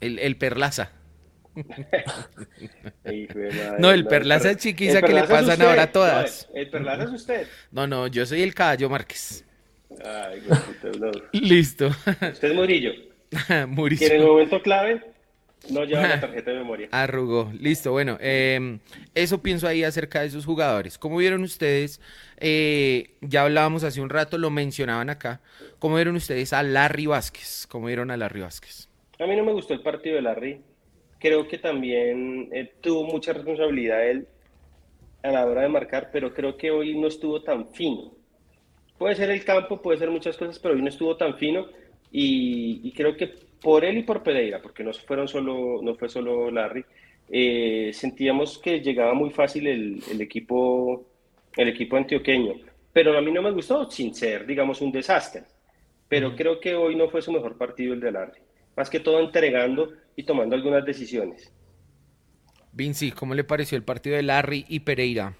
[0.00, 0.92] El, el Perlaza.
[3.78, 6.48] no, el Perlaza es chiquiza que le pasan ahora a todas.
[6.54, 7.46] el Perlaza es usted.
[7.72, 9.44] No, no, yo soy el Caballo Márquez.
[10.04, 10.42] Ay,
[11.32, 11.88] Listo.
[11.88, 12.92] Usted es Murillo.
[13.68, 13.98] Murillo.
[13.98, 15.13] ¿Quiere el momento clave?
[15.70, 16.88] No lleva la tarjeta de memoria.
[16.90, 17.50] Arrugó.
[17.58, 18.80] Listo, bueno, em,
[19.14, 20.98] eso pienso ahí acerca de esos jugadores.
[20.98, 22.00] Como vieron ustedes,
[22.38, 25.40] eh, ya hablábamos hace un rato, lo mencionaban acá.
[25.78, 27.66] ¿Cómo vieron ustedes a Larry Vázquez?
[27.68, 28.88] ¿Cómo vieron a Larry Vázquez?
[29.18, 30.60] A mí no me gustó el partido de Larry.
[31.18, 34.28] Creo que también eh, tuvo mucha responsabilidad él
[35.22, 38.12] a la hora de marcar, pero creo que hoy no estuvo tan fino.
[38.98, 41.66] Puede ser el campo, puede ser muchas cosas, pero hoy no estuvo tan fino
[42.16, 43.34] y creo que
[43.64, 46.84] por él y por Pereira, porque no, fueron solo, no fue solo Larry,
[47.30, 51.06] eh, sentíamos que llegaba muy fácil el, equipo,
[51.56, 52.56] el equipo antioqueño.
[52.92, 55.44] Pero a mí no me gustó, sin ser, digamos, un desastre.
[56.06, 58.40] Pero creo que hoy no fue su mejor partido el de Larry.
[58.76, 61.50] Más que todo entregando y tomando algunas decisiones.
[62.72, 65.36] Vinci, ¿cómo le pareció el partido de Larry y Pereira?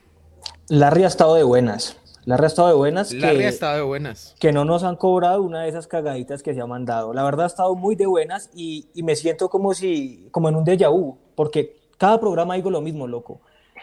[0.70, 2.00] Larry ha estado de buenas.
[2.24, 3.12] La ha estado de buenas.
[3.12, 4.34] La que, ha estado de buenas.
[4.38, 7.12] Que no nos han cobrado una de esas cagaditas que se ha mandado.
[7.12, 10.56] La verdad ha estado muy de buenas y, y me siento como si, como en
[10.56, 13.40] un déjà vu, porque cada programa digo lo mismo, loco.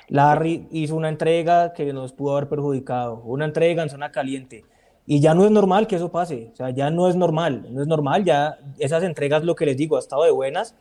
[0.08, 4.66] Larry hizo una entrega que nos pudo haber perjudicado, una entrega en zona caliente.
[5.06, 7.82] Y ya no es normal que eso pase, o sea, ya no es normal, no
[7.82, 10.76] es normal, ya esas entregas, lo que les digo, ha estado de buenas,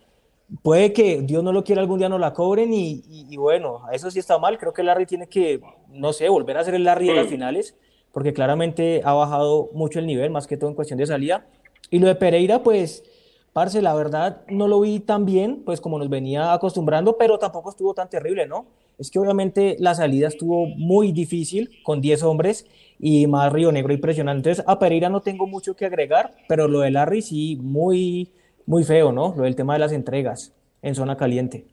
[0.62, 4.10] puede que Dios no lo quiera algún día no la cobren y, y, bueno, eso
[4.10, 4.58] sí está mal.
[4.58, 7.76] Creo que Larry tiene que, no sé, volver a ser el Larry de las finales,
[8.12, 11.46] porque claramente ha bajado mucho el nivel, más que todo en cuestión de salida.
[11.90, 13.04] Y lo de Pereira, pues,
[13.52, 17.70] parce, la verdad no lo vi tan bien, pues como nos venía acostumbrando, pero tampoco
[17.70, 18.66] estuvo tan terrible, ¿no?
[18.98, 22.66] Es que obviamente la salida estuvo muy difícil con 10 hombres
[22.98, 24.50] y más Río Negro impresionante.
[24.50, 28.30] Entonces, a Pereira no tengo mucho que agregar, pero lo de Larry sí, muy
[28.66, 29.34] muy feo, ¿no?
[29.36, 30.52] Lo del tema de las entregas
[30.82, 31.66] en zona caliente.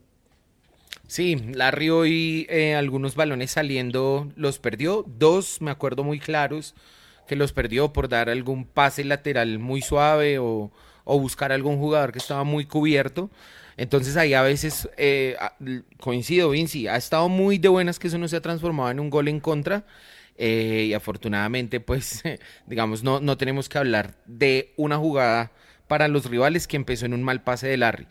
[1.07, 6.75] Sí, Larry hoy eh, algunos balones saliendo los perdió, dos me acuerdo muy claros
[7.27, 10.71] que los perdió por dar algún pase lateral muy suave o,
[11.05, 13.29] buscar algún jugador que estaba muy cubierto.
[13.77, 15.37] Entonces ahí a veces eh,
[15.99, 19.09] coincido, Vinci, ha estado muy de buenas que eso no se ha transformado en un
[19.09, 19.85] gol en contra.
[20.37, 22.23] Eh, y afortunadamente, pues,
[22.67, 25.51] digamos, no, no tenemos que hablar de una jugada
[25.87, 28.07] para los rivales que empezó en un mal pase de Larry.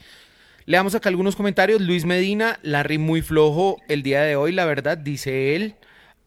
[0.67, 1.81] Le damos acá algunos comentarios.
[1.81, 5.77] Luis Medina, Larry muy flojo el día de hoy, la verdad, dice él.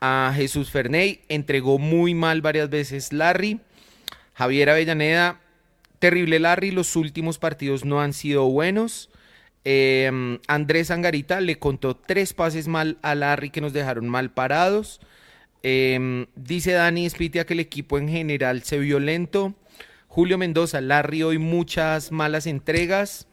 [0.02, 3.60] A Jesús Ferney, entregó muy mal varias veces Larry.
[4.34, 5.42] Javier Avellaneda,
[6.00, 9.10] terrible Larry, los últimos partidos no han sido buenos.
[9.66, 15.02] Em, Andrés Angarita le contó tres pases mal a Larry que nos dejaron mal parados.
[15.64, 19.54] Em, dice Dani Spitia que el equipo en general se vio lento.
[20.10, 23.28] Julio Mendoza, Larry hoy muchas malas entregas.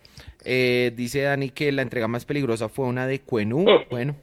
[0.45, 3.65] Eh, dice Dani que la entrega más peligrosa fue una de Cuenú.
[3.91, 4.15] Bueno.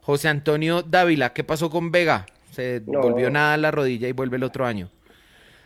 [0.00, 2.26] José Antonio Dávila, ¿qué pasó con Vega?
[2.52, 4.88] Se volvió nada a la rodilla y vuelve el otro año.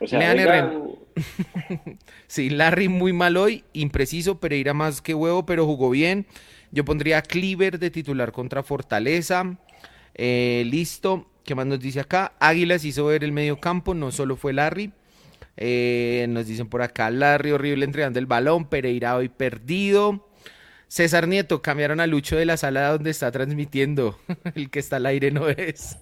[0.00, 0.72] O sea,
[2.26, 6.26] sí, Larry muy mal hoy, impreciso, Pereira más que huevo, pero jugó bien.
[6.72, 9.56] Yo pondría a Cleaver de titular contra Fortaleza.
[10.14, 11.26] Eh, listo.
[11.44, 12.32] ¿Qué más nos dice acá?
[12.40, 14.90] Águilas hizo ver el medio campo, no solo fue Larry.
[15.56, 20.28] Eh, nos dicen por acá, Larry horrible entregando el balón, Pereira hoy perdido.
[20.88, 24.18] César Nieto, cambiaron a Lucho de la sala donde está transmitiendo.
[24.54, 25.98] El que está al aire no es.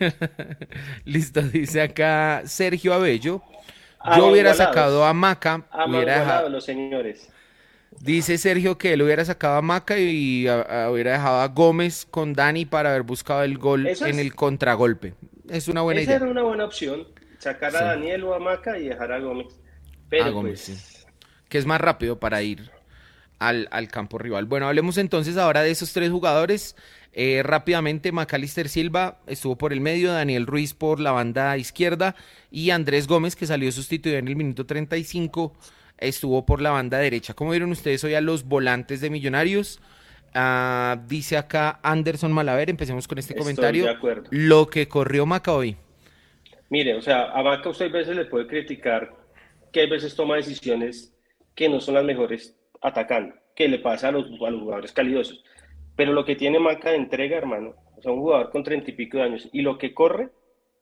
[1.04, 3.42] Listo, dice acá Sergio Abello.
[4.16, 5.66] Yo hubiera sacado a Maca.
[5.86, 7.28] Hubiera dejado los señores.
[8.00, 10.48] Dice Sergio que él hubiera sacado a Maca y
[10.90, 15.14] hubiera dejado a Gómez con Dani para haber buscado el gol en el contragolpe.
[15.48, 16.16] Es una buena idea.
[16.16, 17.06] Esa era una buena opción.
[17.42, 19.48] Sacar a Daniel o a Maca y dejar a Gómez.
[20.08, 21.06] Pero a Gómez, pues
[21.48, 22.70] Que es más rápido para ir
[23.40, 24.44] al, campo rival.
[24.44, 26.76] Bueno, hablemos entonces ahora de esos tres jugadores.
[27.12, 32.14] Eh, rápidamente, Macalister Silva estuvo por el medio, Daniel Ruiz por la banda izquierda
[32.52, 35.52] y Andrés Gómez, que salió sustituido en el minuto 35,
[35.98, 37.34] estuvo por la banda derecha.
[37.34, 39.80] ¿Cómo vieron ustedes hoy a los volantes de Millonarios?
[40.32, 43.98] Ah, dice acá Anderson Malaver, empecemos con este comentario.
[44.30, 45.76] Lo que corrió Maca hoy.
[46.72, 49.14] Mire, o sea, a Maca usted a veces le puede criticar
[49.70, 51.14] que a veces toma decisiones
[51.54, 55.44] que no son las mejores atacando, que le pasa a los, jugadores calidosos.
[55.96, 58.94] Pero lo que tiene Maca de entrega, hermano, o sea, un jugador con treinta y
[58.94, 60.30] pico de años, y lo que corre,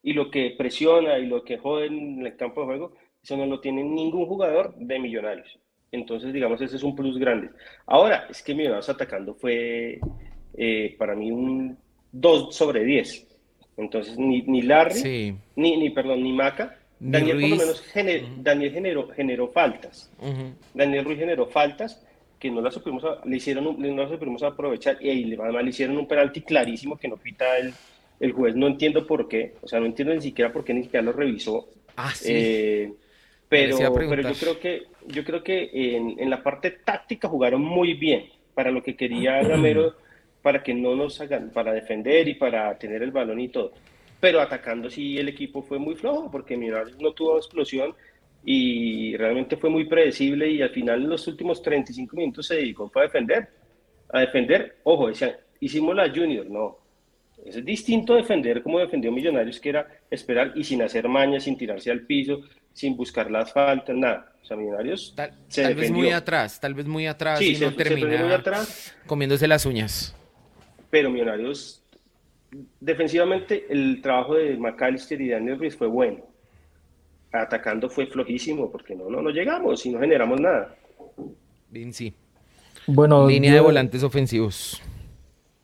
[0.00, 3.46] y lo que presiona, y lo que jode en el campo de juego, eso no
[3.46, 5.58] lo tiene ningún jugador de Millonarios.
[5.90, 7.50] Entonces, digamos, ese es un plus grande.
[7.86, 9.98] Ahora, es que Millonarios atacando fue
[10.56, 11.76] eh, para mí un
[12.12, 13.29] 2 sobre 10.
[13.80, 16.76] Entonces, ni, ni Larry, ni, ni, perdón, ni Maca.
[17.02, 17.84] Daniel por lo menos
[18.42, 20.10] Daniel generó, generó faltas.
[20.74, 22.02] Daniel Ruiz generó faltas
[22.38, 25.98] que no las supimos, le hicieron no las supimos aprovechar y ahí además le hicieron
[25.98, 27.72] un penalti clarísimo que no pita el,
[28.18, 28.54] el juez.
[28.54, 31.12] No entiendo por qué, o sea, no entiendo ni siquiera por qué ni siquiera lo
[31.12, 31.68] revisó.
[31.96, 32.92] Ah, eh,
[33.48, 37.94] pero, pero yo creo que, yo creo que en, en, la parte táctica jugaron muy
[37.94, 38.26] bien.
[38.54, 39.96] Para lo que quería Ramero,
[40.42, 43.72] para que no nos hagan, para defender y para tener el balón y todo.
[44.20, 47.94] Pero atacando sí el equipo fue muy flojo porque Millonarios no tuvo explosión
[48.44, 52.90] y realmente fue muy predecible y al final en los últimos 35 minutos se dedicó
[52.94, 53.48] a defender,
[54.10, 56.78] a defender, ojo, decían, hicimos la junior, no,
[57.44, 61.90] es distinto defender como defendió Millonarios, que era esperar y sin hacer mañas, sin tirarse
[61.90, 64.32] al piso, sin buscar las faltas, nada.
[64.42, 68.24] O sea, Millonarios tal, tal vez muy atrás, tal vez muy atrás y no termina
[68.24, 70.14] muy atrás, comiéndose las uñas.
[70.90, 71.80] Pero Millonarios
[72.80, 76.18] defensivamente el trabajo de McAllister y Daniel Ruiz fue bueno.
[77.32, 80.74] Atacando fue flojísimo porque no, no, no llegamos y no generamos nada.
[81.70, 82.12] Vinci.
[82.86, 84.82] Bueno, línea de volantes ofensivos.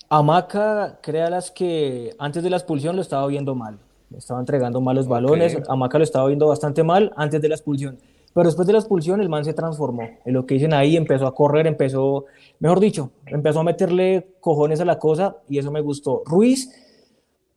[0.08, 3.78] Amaca, créalas que antes de la expulsión lo estaba viendo mal.
[4.16, 5.58] Estaba entregando malos balones.
[5.68, 7.98] Amaca lo estaba viendo bastante mal antes de la expulsión.
[8.36, 10.02] Pero después de la expulsión, el man se transformó.
[10.26, 12.26] En lo que dicen ahí, empezó a correr, empezó,
[12.58, 16.22] mejor dicho, empezó a meterle cojones a la cosa y eso me gustó.
[16.26, 16.70] Ruiz,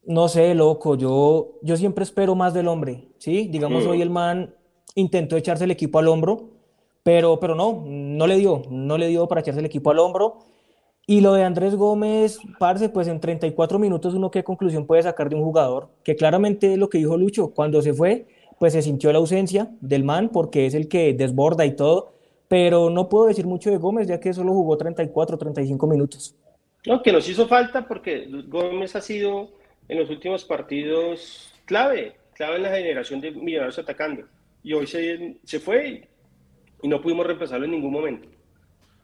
[0.06, 3.50] no sé, loco, yo, yo siempre espero más del hombre, ¿sí?
[3.52, 4.56] Digamos, hoy el man
[4.96, 6.48] intentó echarse el equipo al hombro,
[7.04, 10.38] pero, pero no, no le dio, no le dio para echarse el equipo al hombro.
[11.06, 15.28] Y lo de Andrés Gómez, parce, pues en 34 minutos uno qué conclusión puede sacar
[15.28, 18.28] de un jugador, que claramente es lo que dijo Lucho, cuando se fue,
[18.60, 22.14] pues se sintió la ausencia del man porque es el que desborda y todo,
[22.48, 26.36] pero no puedo decir mucho de Gómez ya que solo jugó 34, 35 minutos.
[26.86, 29.52] No, que nos hizo falta porque Gómez ha sido
[29.88, 34.24] en los últimos partidos clave, clave en la generación de millonarios atacando.
[34.64, 36.08] Y hoy se, se fue
[36.84, 38.28] y, no pudimos reemplazarlo en ningún momento.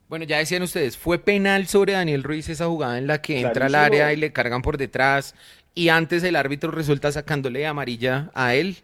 [0.07, 3.65] Bueno, ya decían ustedes, fue penal sobre Daniel Ruiz esa jugada en la que entra
[3.65, 5.35] al área y le cargan por detrás
[5.73, 8.77] y antes el árbitro resulta sacándole amarilla a él.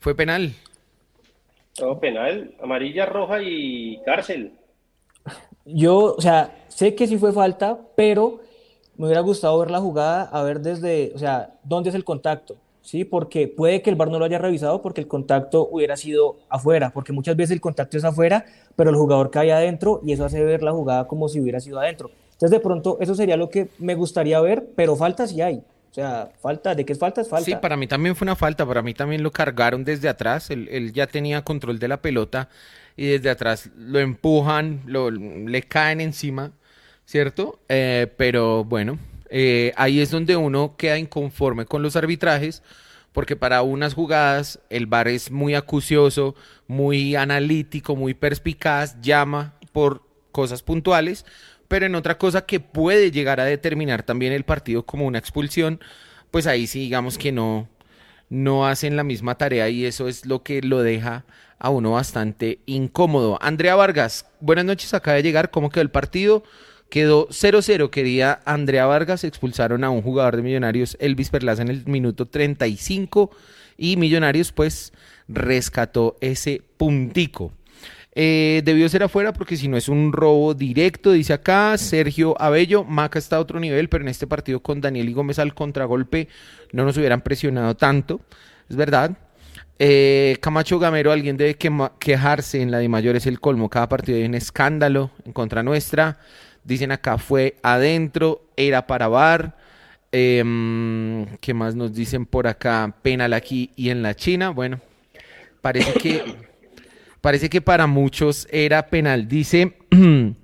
[0.00, 0.54] ¿Fue penal?
[1.78, 4.52] No, penal, amarilla, roja y cárcel.
[5.66, 8.40] Yo, o sea, sé que sí fue falta, pero
[8.96, 12.56] me hubiera gustado ver la jugada, a ver desde, o sea, dónde es el contacto,
[12.80, 13.04] ¿sí?
[13.04, 16.90] Porque puede que el VAR no lo haya revisado porque el contacto hubiera sido afuera,
[16.94, 18.46] porque muchas veces el contacto es afuera,
[18.76, 21.78] pero el jugador cae adentro y eso hace ver la jugada como si hubiera sido
[21.78, 22.10] adentro.
[22.32, 25.62] Entonces, de pronto, eso sería lo que me gustaría ver, pero falta sí hay.
[25.90, 27.24] O sea, falta, ¿de qué es falta?
[27.24, 27.44] Falta.
[27.44, 30.92] Sí, para mí también fue una falta, para mí también lo cargaron desde atrás, él,
[30.92, 32.48] ya tenía control de la pelota
[32.96, 36.52] y desde atrás lo empujan, lo, le caen encima,
[37.04, 37.60] ¿cierto?
[37.68, 38.98] Eh, pero bueno,
[39.32, 42.62] Eh, ahí es donde uno queda inconforme con los arbitrajes,
[43.12, 46.34] porque para unas jugadas el VAR es muy acucioso,
[46.66, 51.24] muy analítico, muy perspicaz, llama por cosas puntuales,
[51.70, 55.78] pero en otra cosa que puede llegar a determinar también el partido como una expulsión,
[56.32, 57.68] pues ahí sí digamos que no,
[58.28, 61.24] no hacen la misma tarea y eso es lo que lo deja
[61.60, 63.38] a uno bastante incómodo.
[63.40, 66.42] Andrea Vargas, buenas noches, acaba de llegar, ¿cómo quedó el partido?
[66.88, 71.86] Quedó 0-0, quería Andrea Vargas, expulsaron a un jugador de Millonarios, Elvis Perlaza, en el
[71.86, 73.30] minuto 35
[73.76, 74.92] y Millonarios pues
[75.28, 77.52] rescató ese puntico.
[78.12, 82.84] Eh, debió ser afuera porque si no es un robo directo, dice acá Sergio Abello.
[82.84, 86.28] Maca está a otro nivel, pero en este partido con Daniel y Gómez al contragolpe
[86.72, 88.20] no nos hubieran presionado tanto.
[88.68, 89.16] Es verdad.
[89.78, 93.70] Eh, Camacho Gamero, alguien debe quejarse en la de mayor es el colmo.
[93.70, 96.18] Cada partido hay un escándalo en contra nuestra.
[96.64, 99.56] Dicen acá fue adentro, era para bar.
[100.12, 102.94] Em, ¿Qué más nos dicen por acá?
[103.02, 104.50] Penal aquí y en la China.
[104.50, 104.80] Bueno,
[105.62, 106.49] parece que
[107.20, 109.28] parece que para muchos era penal.
[109.28, 109.76] Dice,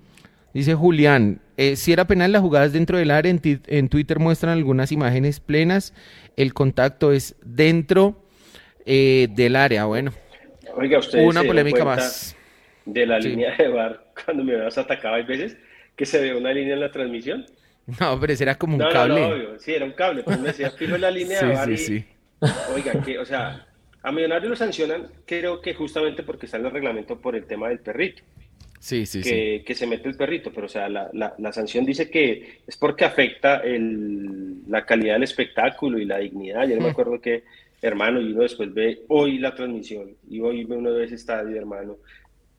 [0.54, 4.92] dice Julián, eh, si era penal las jugadas dentro del área, en, Twitter muestran algunas
[4.92, 5.94] imágenes plenas.
[6.36, 8.22] El contacto es dentro
[8.84, 9.86] eh, del área.
[9.86, 10.12] Bueno,
[10.76, 12.36] Oiga, usted una polémica más.
[12.84, 15.56] De la línea de bar, cuando me vas atacaba hay veces
[15.96, 17.46] que se ve una línea en la transmisión.
[18.00, 19.20] No, pero ese era como un cable.
[19.20, 19.60] No, obvio.
[19.60, 22.04] Sí, era un cable, pero me decía, fijo la línea de bar sí, sí.
[22.74, 23.64] Oiga, que, o sea,
[24.06, 27.70] a Millonarios lo sancionan, creo que justamente porque está en el reglamento por el tema
[27.70, 28.22] del perrito.
[28.78, 29.64] Sí, sí, que, sí.
[29.64, 33.04] Que se mete el perrito, pero o sea, la, la, sanción dice que es porque
[33.04, 36.68] afecta el, la calidad del espectáculo y la dignidad.
[36.68, 36.90] Yo me mm.
[36.90, 37.42] acuerdo que,
[37.82, 41.56] hermano, y uno después ve hoy la transmisión y hoy ve uno de ese estadio,
[41.56, 41.96] hermano,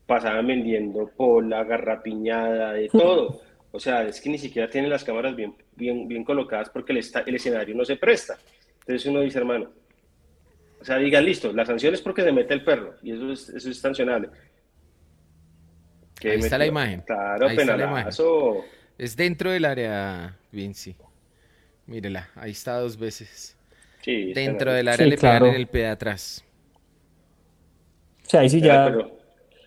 [0.04, 3.40] pasaban vendiendo pola, garrapiñada, de todo.
[3.70, 7.02] O sea, es que ni siquiera tienen las cámaras bien, bien, bien colocadas porque el,
[7.24, 8.38] el escenario no se presta.
[8.80, 9.70] Entonces uno dice, hermano,
[10.80, 13.48] o sea, diga, listo, la sanción es porque se mete el perro y eso es,
[13.48, 14.28] eso es sancionable.
[16.24, 17.02] Ahí está la imagen.
[17.02, 18.64] Claro, penalazo.
[18.96, 20.96] Es dentro del área, Vinci.
[21.86, 23.56] Mírela, ahí está dos veces.
[24.02, 26.44] Sí, dentro del área le pegan en el pie de atrás.
[28.26, 28.94] O sea, ahí sí ya.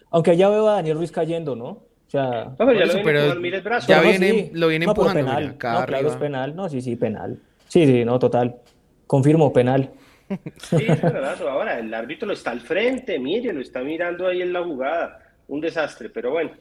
[0.10, 1.66] Aunque ya veo a Daniel Ruiz cayendo, ¿no?
[1.68, 3.88] O sea, no, ya lo pero el brazo.
[3.88, 5.26] Ya viene, lo viene empujando.
[5.26, 5.48] penal.
[5.48, 6.56] no, claro, es penal.
[6.56, 7.40] No, sí, sí, penal.
[7.70, 8.58] Sí, sí, no, total.
[9.08, 9.92] Confirmo, penal.
[10.58, 11.42] Sí, es verdad.
[11.48, 15.20] Ahora, el árbitro lo está al frente, mire, lo está mirando ahí en la jugada.
[15.48, 16.52] Un desastre, pero bueno.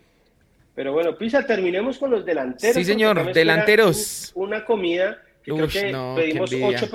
[0.75, 2.77] Pero bueno, Pisa, terminemos con los delanteros.
[2.77, 4.33] Sí, señor, delanteros.
[4.35, 6.51] una comida, que creo que pedimos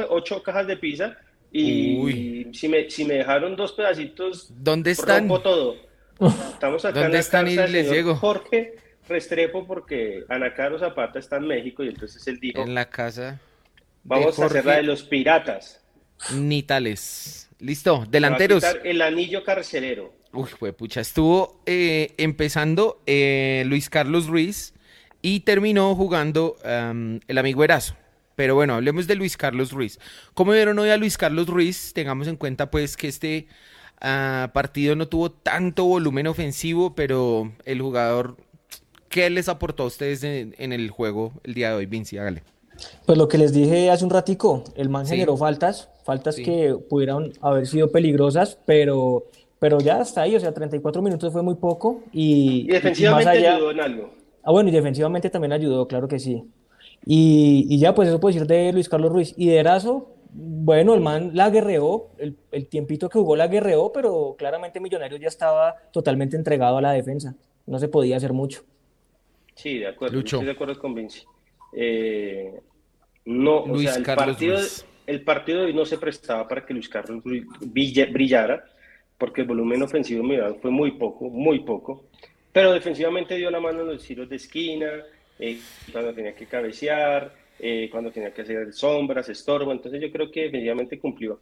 [0.10, 1.18] ocho, cajas de pizza
[1.52, 5.30] y si me, si me dejaron dos pedacitos, ¿dónde están?
[5.30, 5.76] Rompo todo.
[6.52, 8.16] Estamos acá ¿Dónde en están y les llego?
[8.16, 8.76] Jorge
[9.08, 12.62] Restrepo porque Ana Caro Zapata está en México y entonces él dijo...
[12.62, 13.40] En la casa
[14.04, 15.84] Vamos a hacer la de los piratas.
[16.34, 17.50] Ni tales.
[17.60, 18.64] Listo, delanteros.
[18.84, 20.14] el anillo carcelero.
[20.34, 21.02] Uy, fue pucha.
[21.02, 24.74] Estuvo eh, empezando eh, Luis Carlos Ruiz
[25.22, 27.96] y terminó jugando el amigo Erazo.
[28.36, 30.00] Pero bueno, hablemos de Luis Carlos Ruiz.
[30.34, 31.94] ¿Cómo vieron hoy a Luis Carlos Ruiz?
[31.94, 33.48] Tengamos en cuenta pues que este
[34.02, 38.38] ah, partido no tuvo tanto volumen ofensivo, pero el jugador,
[39.10, 42.18] ¿qué les aportó a ustedes en, el juego el día de hoy, Vinci?
[42.18, 42.44] Hágale.
[43.06, 47.32] Pues lo que les dije hace un ratico, el man generó faltas, faltas que pudieran
[47.42, 49.26] haber sido peligrosas, pero,
[49.60, 52.04] pero ya hasta ahí, o sea, 34 minutos fue muy poco.
[52.12, 54.10] Y, y defensivamente ayudó en algo.
[54.44, 56.44] Ah, bueno, y defensivamente también ayudó, claro que sí.
[57.06, 59.34] Y, y, ya, pues eso puede decir de Luis Carlos Ruiz.
[59.38, 63.92] Y de Erazo, bueno, el man la guerreó, el, el, tiempito que jugó la guerreó,
[63.92, 67.36] pero claramente Millonarios ya estaba totalmente entregado a la defensa.
[67.66, 68.64] No se podía hacer mucho.
[69.56, 70.20] Sí, de acuerdo.
[70.20, 71.24] Estoy de acuerdo con Vinci.
[71.76, 72.54] Eh,
[73.26, 74.58] no, o sea, el partido,
[75.06, 78.64] el partido de hoy no se prestaba para que Luis Carlos brillara,
[79.18, 80.24] porque el volumen ofensivo
[80.62, 82.06] fue muy poco, muy poco,
[82.54, 84.88] pero defensivamente dio la mano en los tiros de esquina,
[85.38, 85.60] eh,
[85.92, 90.44] cuando tenía que cabecear, eh, cuando tenía que hacer sombras, estorbo, entonces yo creo que
[90.44, 91.40] definitivamente cumplió.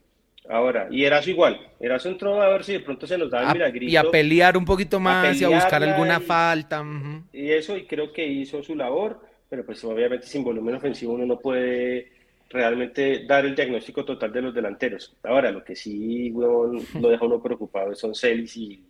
[0.50, 3.54] Ahora, y Erazo igual, Erazo entró a ver si de pronto se nos da el
[3.54, 3.92] milagrito.
[3.92, 6.84] Y a pelear un poquito más y a buscar alguna falta.
[7.32, 11.28] Y eso, y creo que hizo su labor pero pues obviamente sin volumen ofensivo uno
[11.28, 12.12] no puede
[12.50, 15.16] realmente dar el diagnóstico total de los delanteros.
[15.22, 16.72] Ahora, lo que sí lo
[17.08, 18.84] deja uno preocupado son Celis y,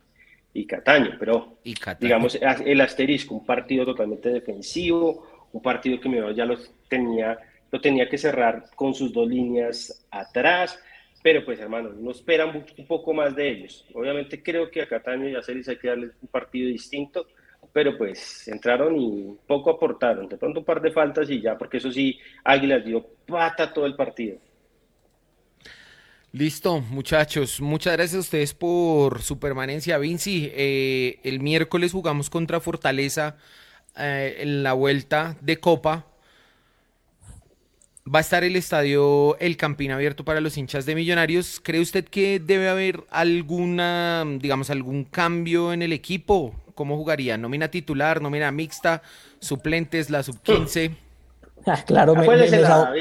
[0.53, 1.57] y Cataño, pero
[1.99, 6.57] digamos el asterisco, un partido totalmente defensivo, un partido que me ya lo
[6.87, 7.37] tenía,
[7.69, 10.79] lo tenía que cerrar con sus dos líneas atrás,
[11.21, 13.85] pero pues hermano, no esperan un poco más de ellos.
[13.93, 17.27] Obviamente creo que a Cataño y a Celis hay que darles un partido distinto,
[17.73, 20.29] pero pues entraron y poco aportaron.
[20.29, 23.87] De pronto un par de faltas y ya, porque eso sí, Águilas dio pata todo
[23.87, 24.37] el partido.
[26.31, 27.61] Listo, muchachos.
[27.61, 29.97] Muchas gracias a ustedes por su permanencia.
[29.97, 33.37] Vinci, eh, el miércoles jugamos contra Fortaleza
[33.97, 36.07] eh, en la vuelta de Copa.
[38.11, 41.61] Va a estar el estadio El Campín abierto para los hinchas de Millonarios.
[41.63, 46.62] ¿Cree usted que debe haber alguna, digamos, algún cambio en el equipo?
[46.75, 47.37] ¿Cómo jugaría?
[47.37, 49.01] ¿Nómina titular, nómina mixta,
[49.39, 50.95] suplentes, la sub-15?
[51.65, 52.91] Ah, claro, me, me- me la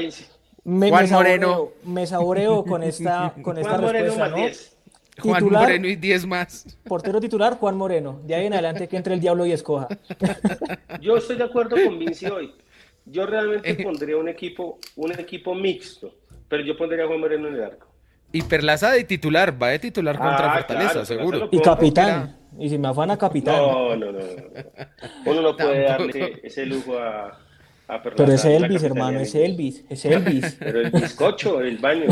[0.63, 1.69] me- Juan me saboreo- Moreno.
[1.83, 4.37] Me saboreo con esta, con esta Juan Moreno respuesta, ¿no?
[4.37, 4.77] Matías.
[5.19, 5.61] Juan Titular.
[5.63, 6.77] Moreno y 10 más.
[6.85, 8.21] Portero titular, Juan Moreno.
[8.23, 9.89] De ahí en adelante que entre el diablo y escoja.
[11.01, 12.53] Yo estoy de acuerdo con Vinci hoy.
[13.05, 16.15] Yo realmente pondría un equipo, un equipo mixto,
[16.47, 17.87] pero yo pondría a Juan Moreno en el arco.
[18.31, 21.49] Y Perlaza de titular, va de titular contra Ah, Fortaleza, claro, seguro.
[21.51, 22.37] Y capitán.
[22.59, 23.55] Y si me afana, capitán.
[23.57, 24.27] No, no, no, no.
[25.25, 26.19] Uno no puede Tampoco.
[26.19, 27.39] darle ese lujo a,
[27.87, 29.33] a Pero es Elvis, hermano, es.
[29.35, 30.55] Elvis, es Elvis.
[30.59, 32.07] Pero el bizcocho, el baño.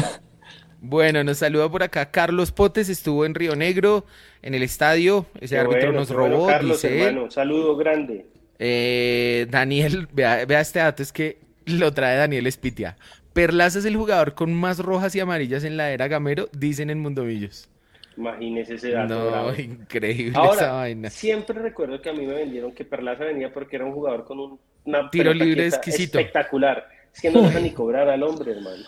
[0.79, 4.05] Bueno, nos saluda por acá Carlos Potes, estuvo en Río Negro,
[4.41, 7.31] en el estadio, ese Qué árbitro bueno, nos qué bueno, robó, Carlos, dice hermano, un
[7.31, 8.25] saludo grande.
[8.57, 12.97] Eh, Daniel, vea, vea este dato, es que lo trae Daniel Espitia.
[13.33, 16.99] Perlaza es el jugador con más rojas y amarillas en la era Gamero, dicen en
[16.99, 17.69] Mundomillos.
[18.18, 19.14] Imagínese ese dato.
[19.14, 19.53] No, bravo.
[19.55, 21.09] increíble esa vaina.
[21.09, 24.39] siempre recuerdo que a mí me vendieron que Perlaza venía porque era un jugador con
[24.39, 26.20] un, una Tiro libre exquisito.
[26.20, 26.88] espectacular.
[27.14, 28.84] Es que no deja ni cobrar al hombre, hermano.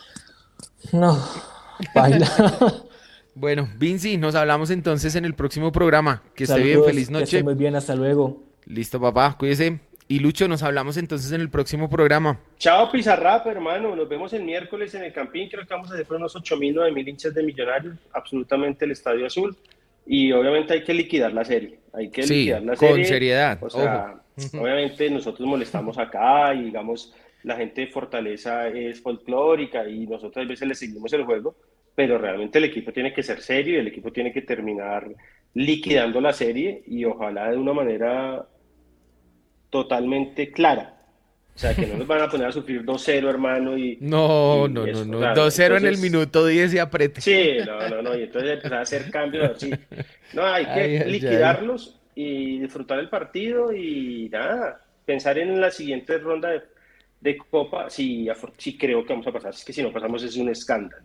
[0.92, 1.18] No,
[1.94, 2.28] baila.
[3.36, 6.22] Bueno, Vinci, nos hablamos entonces en el próximo programa.
[6.36, 7.24] Que esté bien, feliz que noche.
[7.38, 8.44] esté muy bien, hasta luego.
[8.66, 9.80] Listo, papá, cuídese.
[10.08, 12.40] Y Lucho, nos hablamos entonces en el próximo programa.
[12.58, 13.96] Chao Pizarrap, hermano.
[13.96, 15.50] Nos vemos el miércoles en el Campín.
[15.50, 17.96] Creo que vamos a hacer por unos 8.000, 9.000 hinchas de millonarios.
[18.14, 19.56] Absolutamente el Estadio Azul.
[20.06, 21.80] Y obviamente hay que liquidar la serie.
[21.94, 23.06] Hay que Sí, liquidar la con serie.
[23.06, 24.16] seriedad, O sea,
[24.60, 30.48] obviamente nosotros molestamos acá y digamos, la gente de Fortaleza es folclórica y nosotros a
[30.48, 31.56] veces le seguimos el juego,
[31.96, 35.08] pero realmente el equipo tiene que ser serio y el equipo tiene que terminar
[35.54, 38.46] liquidando la serie y ojalá de una manera
[39.74, 40.94] totalmente clara.
[41.56, 43.78] O sea, que no nos van a poner a sufrir 2-0, hermano.
[43.78, 45.18] Y, No, y no, no, eso, no.
[45.20, 45.44] claro.
[45.48, 47.22] 2-0 en el minuto 10 y aprete.
[47.22, 48.18] Sí, no, no, no.
[48.18, 49.80] Y entonces empezar a hacer cambios así.
[50.34, 55.72] No, hay que Ay, ay, liquidarlos y disfrutar el partido y nada, pensar en la
[55.72, 56.62] siguiente ronda de,
[57.22, 57.90] de Copa.
[57.90, 59.52] Si, si creo que vamos a pasar.
[59.54, 61.04] Es que si no pasamos es un escándalo.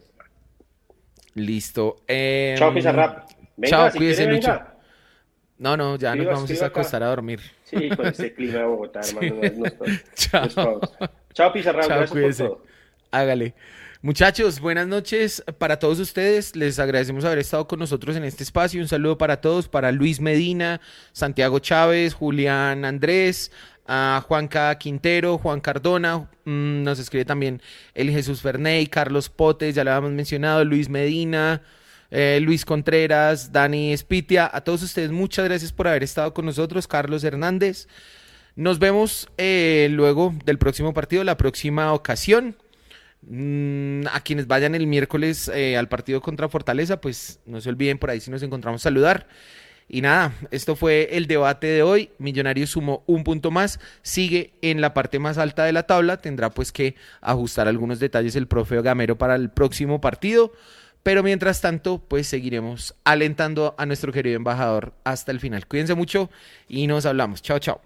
[1.35, 2.05] Listo.
[2.09, 3.29] eh, Chao, Pizarrap.
[3.57, 4.53] Venga, chao, si cuídese, quiere, Lucho.
[4.53, 4.78] venga.
[5.59, 6.67] No, no, ya nos vamos a acá.
[6.67, 7.41] acostar a dormir.
[7.65, 9.65] Sí, con este clima de Bogotá, hermano.
[10.15, 10.81] Chao.
[11.35, 11.87] Chao, Pizarrap.
[11.87, 12.45] Chao, por cuídese.
[12.45, 12.65] todo.
[13.11, 13.55] Hágale.
[14.01, 16.55] Muchachos, buenas noches para todos ustedes.
[16.55, 18.81] Les agradecemos haber estado con nosotros en este espacio.
[18.81, 20.81] Un saludo para todos, para Luis Medina,
[21.13, 23.51] Santiago Chávez, Julián Andrés,
[23.89, 27.61] a Juanca Quintero, Juan Cardona, mm, nos escribe también
[27.95, 31.63] el Jesús Ferney, Carlos Potes, ya lo habíamos mencionado, Luis Medina,
[32.11, 34.51] eh, Luis Contreras, Dani Espitia.
[34.53, 36.87] A todos ustedes, muchas gracias por haber estado con nosotros.
[36.87, 37.89] Carlos Hernández.
[38.57, 42.57] Nos vemos eh, luego del próximo partido, la próxima ocasión.
[43.23, 47.99] Mm, a quienes vayan el miércoles eh, al partido contra Fortaleza, pues no se olviden
[47.99, 49.29] por ahí si nos encontramos saludar.
[49.89, 52.11] Y nada, esto fue el debate de hoy.
[52.19, 56.51] Millonarios sumó un punto más, sigue en la parte más alta de la tabla, tendrá
[56.51, 60.53] pues que ajustar algunos detalles el profe Gamero para el próximo partido.
[61.03, 65.67] Pero mientras tanto, pues seguiremos alentando a nuestro querido embajador hasta el final.
[65.67, 66.31] Cuídense mucho
[66.69, 67.43] y nos hablamos.
[67.43, 67.81] Chao, chao.